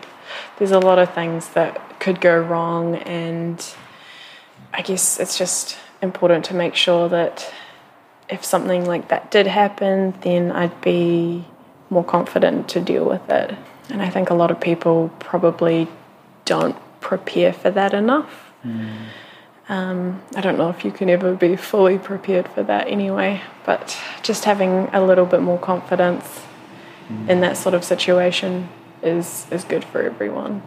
there's 0.58 0.72
a 0.72 0.80
lot 0.80 0.98
of 0.98 1.12
things 1.14 1.48
that 1.50 2.00
could 2.00 2.20
go 2.20 2.38
wrong, 2.38 2.96
and 2.96 3.64
I 4.72 4.82
guess 4.82 5.20
it's 5.20 5.38
just 5.38 5.76
important 6.02 6.44
to 6.46 6.54
make 6.54 6.74
sure 6.74 7.08
that 7.08 7.52
if 8.28 8.44
something 8.44 8.84
like 8.84 9.08
that 9.08 9.30
did 9.30 9.46
happen, 9.46 10.14
then 10.20 10.52
I'd 10.52 10.80
be 10.80 11.44
more 11.90 12.04
confident 12.04 12.68
to 12.70 12.80
deal 12.80 13.04
with 13.04 13.28
it. 13.30 13.56
And 13.90 14.02
I 14.02 14.10
think 14.10 14.30
a 14.30 14.34
lot 14.34 14.50
of 14.50 14.60
people 14.60 15.10
probably 15.18 15.88
don't 16.44 16.76
prepare 17.00 17.52
for 17.52 17.70
that 17.70 17.94
enough. 17.94 18.52
Um, 19.68 20.22
I 20.34 20.40
don't 20.40 20.58
know 20.58 20.70
if 20.70 20.84
you 20.84 20.90
can 20.90 21.08
ever 21.10 21.34
be 21.34 21.56
fully 21.56 21.98
prepared 21.98 22.48
for 22.48 22.62
that 22.62 22.88
anyway, 22.88 23.42
but 23.64 23.98
just 24.22 24.44
having 24.44 24.88
a 24.92 25.04
little 25.04 25.26
bit 25.26 25.40
more 25.40 25.58
confidence 25.58 26.42
in 27.28 27.40
that 27.40 27.56
sort 27.56 27.74
of 27.74 27.84
situation 27.84 28.68
is 29.02 29.46
is 29.50 29.64
good 29.64 29.84
for 29.84 30.02
everyone. 30.02 30.62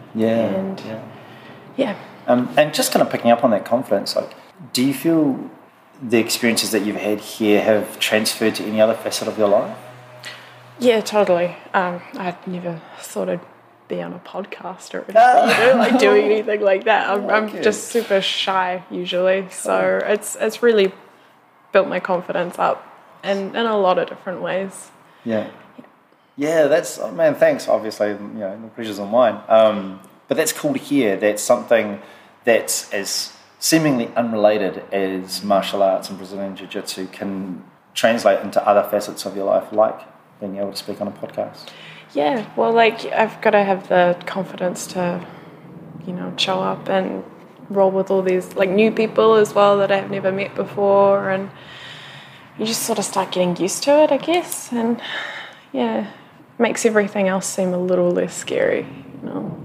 And 0.48 0.80
yeah. 0.80 1.02
yeah. 1.76 1.96
Um, 2.26 2.52
and 2.56 2.72
just 2.72 2.92
kind 2.92 3.04
of 3.04 3.10
picking 3.10 3.30
up 3.30 3.42
on 3.42 3.50
that 3.50 3.64
confidence, 3.64 4.14
like, 4.14 4.34
do 4.72 4.84
you 4.84 4.94
feel 4.94 5.50
the 6.00 6.18
experiences 6.18 6.70
that 6.70 6.84
you've 6.84 6.96
had 6.96 7.20
here 7.20 7.62
have 7.62 7.98
transferred 7.98 8.54
to 8.56 8.64
any 8.64 8.80
other 8.80 8.94
facet 8.94 9.28
of 9.28 9.38
your 9.38 9.48
life? 9.48 9.76
Yeah, 10.78 11.00
totally. 11.00 11.56
Um, 11.74 12.00
I'd 12.14 12.46
never 12.46 12.80
thought 12.98 13.28
I'd 13.28 13.40
be 13.88 14.00
on 14.00 14.12
a 14.12 14.18
podcast 14.20 14.94
or 14.94 15.04
you 15.08 15.14
know, 15.14 15.76
like 15.76 15.98
doing 15.98 16.24
anything 16.24 16.60
like 16.60 16.84
that. 16.84 17.10
I'm, 17.10 17.28
I'm 17.28 17.62
just 17.62 17.88
super 17.88 18.20
shy 18.20 18.84
usually, 18.90 19.48
so 19.50 20.00
it's 20.04 20.36
it's 20.40 20.62
really 20.62 20.92
built 21.72 21.88
my 21.88 22.00
confidence 22.00 22.58
up 22.58 22.86
in 23.22 23.54
in 23.54 23.66
a 23.66 23.76
lot 23.76 23.98
of 23.98 24.08
different 24.08 24.42
ways. 24.42 24.90
Yeah. 25.24 25.50
Yeah, 26.36 26.66
that's 26.66 26.98
oh, 26.98 27.10
man. 27.12 27.34
Thanks. 27.34 27.68
Obviously, 27.68 28.08
you 28.08 28.16
know 28.16 28.60
the 28.60 28.68
pressure's 28.68 28.98
on 28.98 29.10
mine. 29.10 29.40
Um, 29.48 30.00
but 30.28 30.36
that's 30.36 30.52
cool 30.52 30.72
to 30.72 30.78
hear. 30.78 31.16
That's 31.16 31.42
something 31.42 32.00
that's 32.44 32.92
as 32.92 33.32
seemingly 33.58 34.08
unrelated 34.16 34.82
as 34.92 35.44
martial 35.44 35.82
arts 35.82 36.08
and 36.08 36.18
Brazilian 36.18 36.56
Jiu 36.56 36.66
Jitsu 36.66 37.06
can 37.08 37.62
translate 37.94 38.40
into 38.40 38.66
other 38.66 38.88
facets 38.88 39.26
of 39.26 39.36
your 39.36 39.44
life, 39.44 39.72
like 39.72 40.00
being 40.40 40.56
able 40.56 40.70
to 40.70 40.76
speak 40.76 41.00
on 41.00 41.08
a 41.08 41.12
podcast. 41.12 41.68
Yeah, 42.14 42.46
well, 42.56 42.72
like 42.72 43.04
I've 43.06 43.40
got 43.40 43.50
to 43.50 43.62
have 43.62 43.88
the 43.88 44.20
confidence 44.26 44.86
to, 44.88 45.24
you 46.06 46.12
know, 46.12 46.34
show 46.36 46.60
up 46.60 46.88
and 46.88 47.24
roll 47.70 47.90
with 47.90 48.10
all 48.10 48.22
these 48.22 48.54
like 48.54 48.68
new 48.68 48.90
people 48.90 49.34
as 49.34 49.54
well 49.54 49.78
that 49.78 49.92
I've 49.92 50.10
never 50.10 50.32
met 50.32 50.54
before, 50.54 51.30
and 51.30 51.50
you 52.58 52.66
just 52.66 52.82
sort 52.82 52.98
of 52.98 53.04
start 53.04 53.32
getting 53.32 53.56
used 53.56 53.82
to 53.84 54.02
it, 54.02 54.10
I 54.10 54.16
guess, 54.16 54.72
and 54.72 55.00
yeah, 55.72 56.10
makes 56.58 56.84
everything 56.86 57.28
else 57.28 57.46
seem 57.46 57.72
a 57.72 57.78
little 57.78 58.10
less 58.10 58.34
scary, 58.34 58.86
you 59.22 59.28
know. 59.28 59.58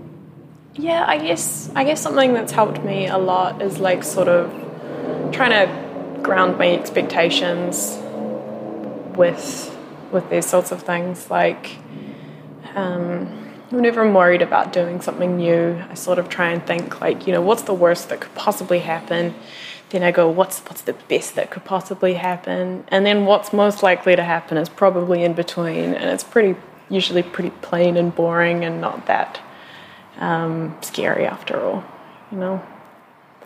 Yeah, 0.75 1.05
I 1.07 1.17
guess 1.17 1.71
I 1.75 1.83
guess 1.83 2.01
something 2.01 2.33
that's 2.33 2.51
helped 2.51 2.83
me 2.83 3.07
a 3.07 3.17
lot 3.17 3.61
is 3.61 3.79
like 3.79 4.03
sort 4.03 4.27
of 4.27 4.51
trying 5.31 5.51
to 5.51 6.21
ground 6.21 6.57
my 6.57 6.71
expectations 6.71 7.97
with 9.15 9.75
with 10.11 10.29
these 10.29 10.45
sorts 10.45 10.71
of 10.71 10.83
things 10.83 11.29
like 11.29 11.77
um, 12.75 13.25
whenever 13.69 14.01
I'm 14.01 14.13
worried 14.13 14.41
about 14.41 14.71
doing 14.71 15.01
something 15.01 15.37
new, 15.37 15.83
I 15.89 15.95
sort 15.95 16.19
of 16.19 16.29
try 16.29 16.49
and 16.49 16.65
think 16.65 17.01
like, 17.01 17.27
you 17.27 17.33
know, 17.33 17.41
what's 17.41 17.63
the 17.63 17.73
worst 17.73 18.09
that 18.09 18.21
could 18.21 18.35
possibly 18.35 18.79
happen? 18.79 19.33
Then 19.89 20.03
I 20.03 20.11
go, 20.11 20.29
what's 20.29 20.59
what's 20.61 20.81
the 20.81 20.93
best 20.93 21.35
that 21.35 21.49
could 21.49 21.65
possibly 21.65 22.15
happen? 22.15 22.83
And 22.89 23.05
then 23.05 23.25
what's 23.25 23.53
most 23.53 23.83
likely 23.83 24.15
to 24.15 24.23
happen 24.23 24.57
is 24.57 24.69
probably 24.69 25.23
in 25.23 25.33
between, 25.33 25.93
and 25.93 26.09
it's 26.09 26.23
pretty 26.23 26.59
usually 26.89 27.23
pretty 27.23 27.49
plain 27.61 27.97
and 27.97 28.13
boring 28.15 28.63
and 28.63 28.81
not 28.81 29.05
that 29.07 29.39
um, 30.19 30.77
scary 30.81 31.25
after 31.25 31.59
all, 31.59 31.83
you 32.31 32.37
know. 32.37 32.65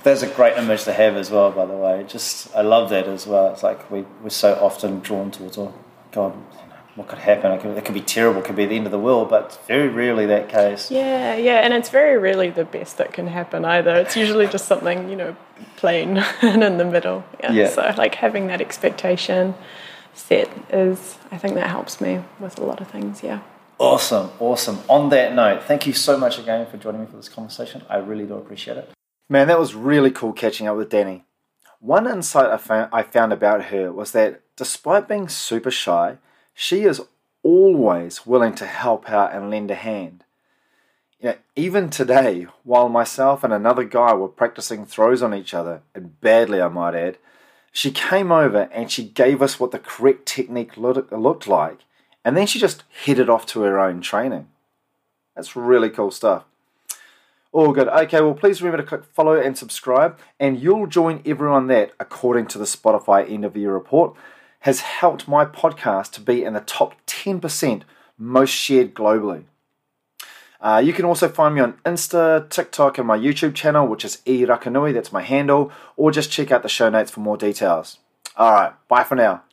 That's 0.03 0.23
a 0.23 0.27
great 0.27 0.57
image 0.57 0.83
to 0.85 0.93
have 0.93 1.15
as 1.15 1.29
well, 1.29 1.51
by 1.51 1.65
the 1.65 1.75
way. 1.75 2.05
Just 2.07 2.55
I 2.55 2.61
love 2.61 2.89
that 2.89 3.07
as 3.07 3.27
well. 3.27 3.51
It's 3.53 3.61
like 3.63 3.89
we, 3.91 4.05
we're 4.23 4.29
so 4.29 4.53
often 4.55 4.99
drawn 4.99 5.29
towards, 5.29 5.57
oh, 5.59 5.73
God, 6.11 6.33
what 6.95 7.07
could 7.07 7.19
happen? 7.19 7.51
It 7.51 7.61
could, 7.61 7.77
it 7.77 7.85
could 7.85 7.93
be 7.93 8.01
terrible, 8.01 8.41
it 8.41 8.45
could 8.45 8.55
be 8.55 8.65
the 8.65 8.75
end 8.75 8.85
of 8.85 8.91
the 8.91 8.99
world, 8.99 9.29
but 9.29 9.59
very 9.67 9.87
rarely 9.87 10.25
that 10.25 10.49
case. 10.49 10.89
Yeah, 10.89 11.35
yeah, 11.35 11.59
and 11.59 11.73
it's 11.73 11.89
very 11.89 12.17
rarely 12.17 12.49
the 12.49 12.65
best 12.65 12.97
that 12.97 13.13
can 13.13 13.27
happen 13.27 13.63
either. 13.63 13.95
It's 13.95 14.17
usually 14.17 14.47
just 14.47 14.65
something, 14.65 15.09
you 15.09 15.15
know, 15.15 15.35
plain 15.77 16.17
and 16.41 16.63
in 16.63 16.77
the 16.77 16.85
middle. 16.85 17.23
Yeah. 17.39 17.51
Yeah. 17.51 17.69
So 17.69 17.93
like 17.97 18.15
having 18.15 18.47
that 18.47 18.59
expectation 18.59 19.53
set 20.13 20.49
is 20.69 21.17
I 21.31 21.37
think 21.37 21.55
that 21.55 21.69
helps 21.69 22.01
me 22.01 22.21
with 22.39 22.57
a 22.59 22.63
lot 22.63 22.81
of 22.81 22.89
things, 22.89 23.23
yeah. 23.23 23.41
Awesome, 23.79 24.29
awesome. 24.39 24.79
On 24.87 25.09
that 25.09 25.33
note, 25.33 25.63
thank 25.63 25.87
you 25.87 25.93
so 25.93 26.17
much 26.17 26.37
again 26.37 26.67
for 26.67 26.77
joining 26.77 27.01
me 27.01 27.07
for 27.07 27.17
this 27.17 27.29
conversation. 27.29 27.81
I 27.89 27.97
really 27.97 28.25
do 28.25 28.35
appreciate 28.35 28.77
it. 28.77 28.91
Man, 29.27 29.47
that 29.47 29.57
was 29.57 29.73
really 29.73 30.11
cool 30.11 30.33
catching 30.33 30.67
up 30.67 30.77
with 30.77 30.89
Danii. 30.89 31.23
One 31.79 32.05
insight 32.05 32.51
I 32.93 33.01
found, 33.01 33.33
about 33.33 33.65
her 33.65 33.91
was 33.91 34.11
that 34.11 34.41
despite 34.55 35.07
being 35.07 35.27
super 35.27 35.71
shy, 35.71 36.17
she 36.53 36.83
is 36.83 37.01
always 37.41 38.23
willing 38.23 38.53
to 38.55 38.67
help 38.67 39.09
out 39.09 39.33
and 39.33 39.49
lend 39.49 39.71
a 39.71 39.75
hand. 39.75 40.25
You 41.19 41.29
know, 41.29 41.35
even 41.55 41.89
today, 41.89 42.45
while 42.63 42.87
myself 42.87 43.43
and 43.43 43.51
another 43.51 43.83
guy 43.83 44.13
were 44.13 44.27
practicing 44.27 44.85
throws 44.85 45.23
on 45.23 45.33
each 45.33 45.55
other, 45.55 45.81
and 45.95 46.21
badly 46.21 46.61
I 46.61 46.67
might 46.67 46.93
add, 46.93 47.17
she 47.71 47.91
came 47.91 48.31
over 48.31 48.69
and 48.71 48.91
she 48.91 49.03
gave 49.03 49.41
us 49.41 49.59
what 49.59 49.71
the 49.71 49.79
correct 49.79 50.25
technique 50.25 50.77
looked 50.77 51.47
like, 51.47 51.79
and 52.23 52.35
then 52.35 52.45
she 52.45 52.59
just 52.59 52.83
headed 53.05 53.29
off 53.29 53.45
to 53.47 53.61
her 53.61 53.79
own 53.79 54.01
training. 54.01 54.47
That's 55.35 55.55
really 55.55 55.89
cool 55.89 56.11
stuff. 56.11 56.43
All 57.53 57.73
good. 57.73 57.87
Okay, 57.87 58.21
well, 58.21 58.33
please 58.33 58.61
remember 58.61 58.83
to 58.83 58.87
click 58.87 59.03
follow 59.03 59.39
and 59.39 59.57
subscribe, 59.57 60.17
and 60.39 60.59
you'll 60.59 60.87
join 60.87 61.21
everyone 61.25 61.67
that, 61.67 61.91
according 61.99 62.47
to 62.47 62.57
the 62.57 62.65
Spotify 62.65 63.29
end 63.29 63.43
of 63.43 63.57
year 63.57 63.73
report, 63.73 64.15
has 64.59 64.81
helped 64.81 65.27
my 65.27 65.43
podcast 65.43 66.11
to 66.11 66.21
be 66.21 66.43
in 66.43 66.53
the 66.53 66.61
top 66.61 66.93
10% 67.07 67.83
most 68.17 68.51
shared 68.51 68.93
globally. 68.93 69.45
Uh, 70.61 70.81
you 70.83 70.93
can 70.93 71.05
also 71.05 71.27
find 71.27 71.55
me 71.55 71.61
on 71.61 71.73
Insta, 71.85 72.47
TikTok, 72.49 72.99
and 72.99 73.07
my 73.07 73.17
YouTube 73.17 73.55
channel, 73.55 73.87
which 73.87 74.05
is 74.05 74.21
e 74.25 74.45
Rakanui, 74.45 74.93
that's 74.93 75.11
my 75.11 75.23
handle, 75.23 75.71
or 75.97 76.11
just 76.11 76.31
check 76.31 76.51
out 76.51 76.61
the 76.61 76.69
show 76.69 76.89
notes 76.89 77.09
for 77.09 77.19
more 77.19 77.37
details. 77.37 77.97
All 78.37 78.51
right, 78.51 78.73
bye 78.87 79.03
for 79.03 79.15
now. 79.15 79.43